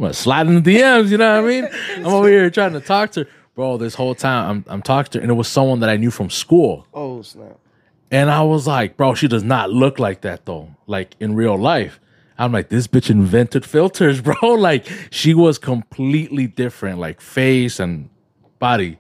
[0.01, 1.11] gonna slide in the DMs.
[1.11, 1.69] You know what I mean?
[1.99, 3.77] I'm over here trying to talk to her, bro.
[3.77, 6.11] This whole time I'm I'm talking to her, and it was someone that I knew
[6.11, 6.89] from school.
[6.93, 7.57] Oh snap.
[8.11, 11.57] And I was like, bro, she does not look like that though, like in real
[11.57, 12.01] life.
[12.41, 14.35] I'm like, this bitch invented filters, bro.
[14.43, 18.09] Like she was completely different, like face and
[18.59, 18.99] body.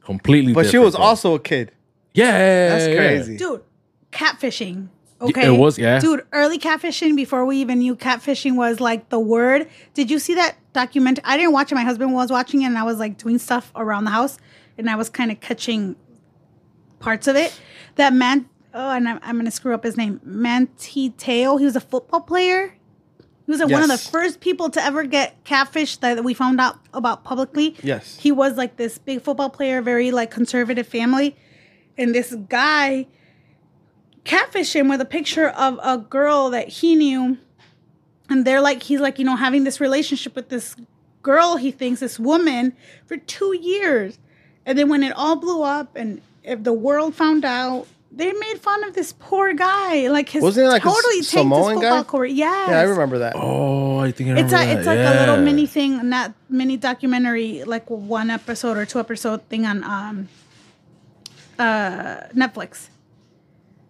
[0.00, 1.04] Completely But she was bro.
[1.04, 1.72] also a kid.
[2.14, 2.68] Yeah.
[2.70, 2.96] That's yeah, yeah.
[2.96, 3.36] crazy.
[3.36, 3.62] Dude,
[4.10, 4.88] catfishing.
[5.20, 5.46] Okay.
[5.46, 5.98] it was, yeah.
[5.98, 9.68] Dude, early catfishing before we even knew catfishing was like the word.
[9.92, 11.18] Did you see that document?
[11.24, 11.74] I didn't watch it.
[11.74, 14.38] My husband was watching it and I was like doing stuff around the house
[14.78, 15.96] and I was kind of catching
[17.00, 17.58] parts of it.
[17.96, 20.20] That man, oh, and I'm, I'm going to screw up his name.
[20.22, 21.58] Manti Te'o.
[21.58, 22.74] He was a football player.
[23.18, 26.60] He was like one of the first people to ever get catfish that we found
[26.60, 27.76] out about publicly.
[27.82, 28.18] Yes.
[28.18, 31.36] He was like this big football player, very like conservative family.
[31.96, 33.06] And this guy
[34.24, 37.38] catfished him with a picture of a girl that he knew.
[38.28, 40.74] And they're like, he's like, you know, having this relationship with this
[41.22, 42.74] girl, he thinks, this woman,
[43.06, 44.18] for two years.
[44.66, 47.86] And then when it all blew up and if the world found out,
[48.16, 50.08] they made fun of this poor guy.
[50.08, 52.08] Like his Wasn't it like totally S- tanked his Samoan football guy?
[52.10, 52.32] career.
[52.32, 52.70] Yes.
[52.70, 53.34] Yeah, I remember that.
[53.36, 54.78] Oh, I think I It's a, that.
[54.78, 59.42] it's like a little mini thing, not mini documentary, like one episode or two episode
[59.50, 60.28] thing on um
[61.58, 62.88] uh Netflix.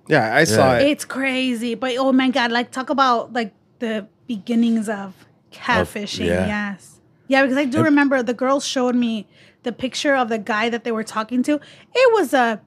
[0.09, 0.82] Yeah, I saw it.
[0.82, 5.15] It's crazy, but oh my god, like talk about like the beginnings of
[5.53, 6.27] catfishing.
[6.27, 6.47] yeah.
[6.47, 9.27] Yes, yeah, because I do remember the girls showed me
[9.65, 11.55] the picture of the guy that they were talking to.
[11.94, 12.61] It was a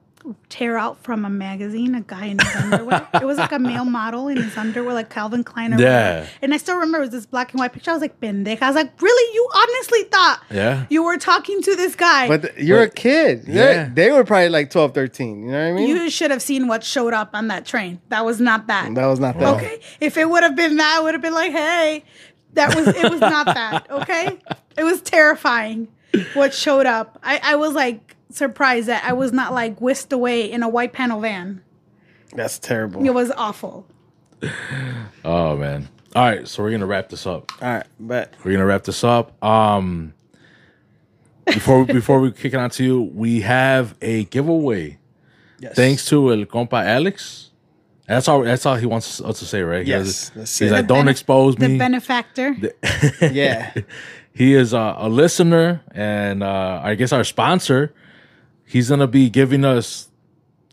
[0.48, 3.08] tear out from a magazine a guy in his underwear.
[3.14, 5.72] it was like a male model in his underwear, like Calvin Klein.
[5.74, 6.10] Or Yeah.
[6.20, 6.30] whatever.
[6.42, 7.90] And I still remember it was this black and white picture.
[7.90, 8.60] I was like, pendeja.
[8.62, 9.34] I was like, really?
[9.34, 10.84] You honestly thought Yeah.
[10.90, 12.28] you were talking to this guy?
[12.28, 13.44] But th- you're a kid.
[13.46, 13.54] Yeah.
[13.72, 13.88] Yeah.
[13.92, 15.42] They were probably like 12, 13.
[15.44, 15.88] You know what I mean?
[15.88, 18.00] you should have seen what showed up on that train.
[18.10, 18.94] That was not that.
[18.94, 19.54] that was not that.
[19.56, 19.80] Okay.
[20.00, 22.04] If it would have been that, I would have been like, hey,
[22.54, 23.90] that was it was not that.
[23.90, 24.38] Okay.
[24.76, 25.88] It was terrifying
[26.34, 27.18] what showed up.
[27.22, 30.92] I, I was like surprised that I was not like whisked away in a white
[30.92, 31.62] panel van.
[32.34, 33.04] That's terrible.
[33.04, 33.86] It was awful.
[35.24, 35.88] Oh man.
[36.16, 37.52] All right, so we're gonna wrap this up.
[37.62, 39.42] All right, but We're gonna wrap this up.
[39.44, 40.14] Um,
[41.46, 44.98] before before we kick it on to you, we have a giveaway.
[45.58, 45.74] yes.
[45.76, 47.50] Thanks to El Compa Alex.
[48.08, 48.42] That's all.
[48.42, 49.84] That's all he wants us to say, right?
[49.84, 50.72] He Yes, has- he's it.
[50.72, 51.66] like, The "Don't bene- expose me.
[51.66, 52.56] The me." benefactor.
[53.20, 53.72] Yeah.
[54.32, 57.92] he is a, a listener and uh, I guess our sponsor.
[58.70, 60.08] He's gonna be giving us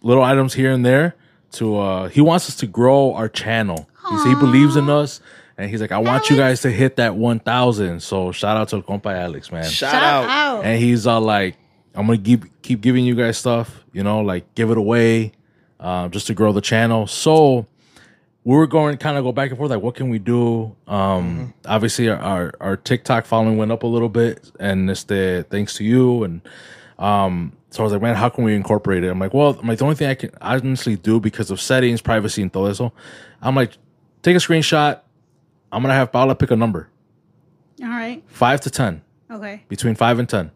[0.03, 1.15] little items here and there
[1.53, 1.77] to.
[1.77, 3.89] Uh, he wants us to grow our channel.
[4.09, 5.19] He, he believes in us,
[5.57, 8.01] and he's like, I want you guys to hit that one thousand.
[8.01, 9.63] So shout out to compa Alex, man.
[9.63, 10.29] Shout, Shout out.
[10.29, 10.63] out.
[10.65, 11.57] and he's all like,
[11.95, 15.31] I'm gonna keep keep giving you guys stuff, you know, like give it away,
[15.79, 17.07] um, just to grow the channel.
[17.07, 17.65] So
[18.43, 20.75] we were going kind of go back and forth, like what can we do?
[20.87, 25.45] Um, obviously our, our our TikTok following went up a little bit, and it's the
[25.49, 26.41] thanks to you and
[26.99, 27.53] um.
[27.69, 29.09] So I was like, man, how can we incorporate it?
[29.09, 32.01] I'm like, well, I'm like the only thing I can honestly do because of settings,
[32.01, 32.93] privacy, and todo eso.
[33.41, 33.77] I'm like,
[34.23, 35.01] take a screenshot.
[35.71, 36.89] I'm gonna have Paula pick a number,
[37.83, 38.23] All right.
[38.27, 39.63] five to ten, Okay.
[39.67, 40.51] between five and ten,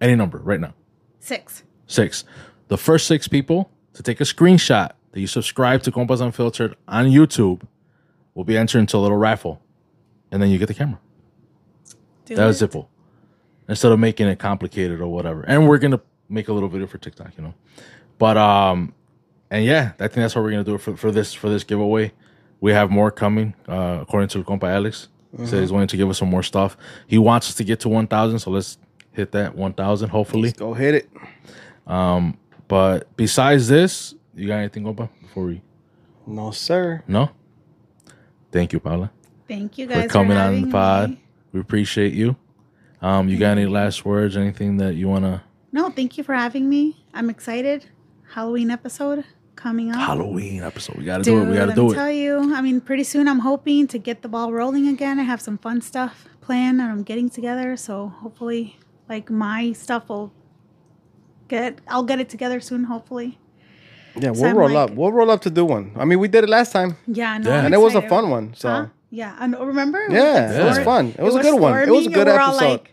[0.00, 0.72] any number right now.
[1.20, 1.62] Six.
[1.86, 2.24] Six.
[2.68, 7.06] The first six people to take a screenshot that you subscribe to Compas Unfiltered on
[7.06, 7.62] YouTube
[8.34, 9.60] will be entered into a little raffle.
[10.30, 10.98] And then you get the camera.
[12.24, 12.70] Do That was it.
[13.66, 13.72] Simple.
[13.72, 15.42] Instead of making it complicated or whatever.
[15.42, 17.54] And we're gonna make a little video for TikTok, you know.
[18.18, 18.92] But um
[19.50, 22.12] and yeah, I think that's what we're gonna do for, for this for this giveaway.
[22.60, 25.08] We have more coming, uh, according to Compa Alex.
[25.38, 26.76] He said he's willing to give us some more stuff.
[27.06, 28.78] He wants us to get to one thousand, so let's
[29.12, 30.52] hit that one thousand, hopefully.
[30.52, 31.10] Go hit it.
[31.86, 32.38] Um,
[32.68, 35.62] But besides this, you got anything going before we?
[36.26, 37.02] No, sir.
[37.06, 37.30] No.
[38.50, 39.10] Thank you, Paula,
[39.46, 41.10] Thank you guys for coming on the pod.
[41.10, 41.20] me.
[41.52, 42.36] We appreciate you.
[43.02, 44.36] Um, you got any last words?
[44.36, 45.42] Anything that you wanna?
[45.72, 47.04] No, thank you for having me.
[47.14, 47.86] I'm excited.
[48.30, 49.24] Halloween episode
[49.54, 49.98] coming up.
[50.00, 50.96] Halloween episode.
[50.96, 51.46] We gotta do it.
[51.46, 51.94] We gotta do me it.
[51.94, 52.54] tell you.
[52.54, 55.18] I mean, pretty soon I'm hoping to get the ball rolling again.
[55.18, 57.76] I have some fun stuff planned and I'm getting together.
[57.76, 58.78] So hopefully,
[59.08, 60.32] like my stuff will
[61.48, 61.80] get.
[61.88, 62.84] I'll get it together soon.
[62.84, 63.38] Hopefully.
[64.18, 64.96] Yeah, we'll I'm roll like- up.
[64.96, 65.92] We'll roll up to do one.
[65.96, 67.64] I mean, we did it last time, Yeah, no, Yeah.
[67.66, 68.54] And it was a fun one.
[68.54, 68.86] So Huh?
[69.10, 69.98] Yeah, and remember?
[70.02, 71.14] It was, yeah, like, it was fun.
[71.18, 71.78] It was a good one.
[71.78, 72.68] It was a good and all episode.
[72.70, 72.92] like-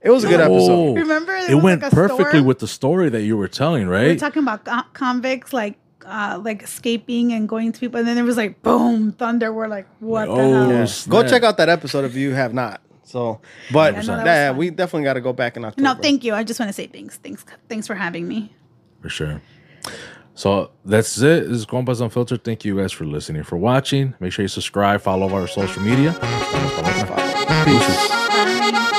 [0.00, 0.94] It was a good episode.
[0.96, 2.44] Remember, there it went like perfectly storm?
[2.46, 4.00] with the story that you were telling, right?
[4.00, 4.18] we were right?
[4.18, 8.36] talking about convicts like uh like escaping and going to people, and then it was
[8.36, 9.52] like boom, thunder.
[9.52, 10.70] We're like, what the Oh, hell?
[10.72, 10.86] Yeah.
[11.08, 12.80] Go check out that episode if you have not.
[13.04, 13.40] So,
[13.72, 15.82] but Yeah, no, that yeah, we definitely got to go back in October.
[15.82, 16.34] No, thank you.
[16.34, 17.18] I just want to say thanks.
[17.18, 17.44] Thanks.
[17.68, 18.52] Thanks for having me.
[19.02, 19.42] For sure.
[20.34, 21.48] So that's it.
[21.48, 22.42] This is Compas Unfiltered.
[22.42, 24.14] Thank you guys for listening, for watching.
[24.18, 26.12] Make sure you subscribe, follow our social media.
[27.64, 28.98] Peace.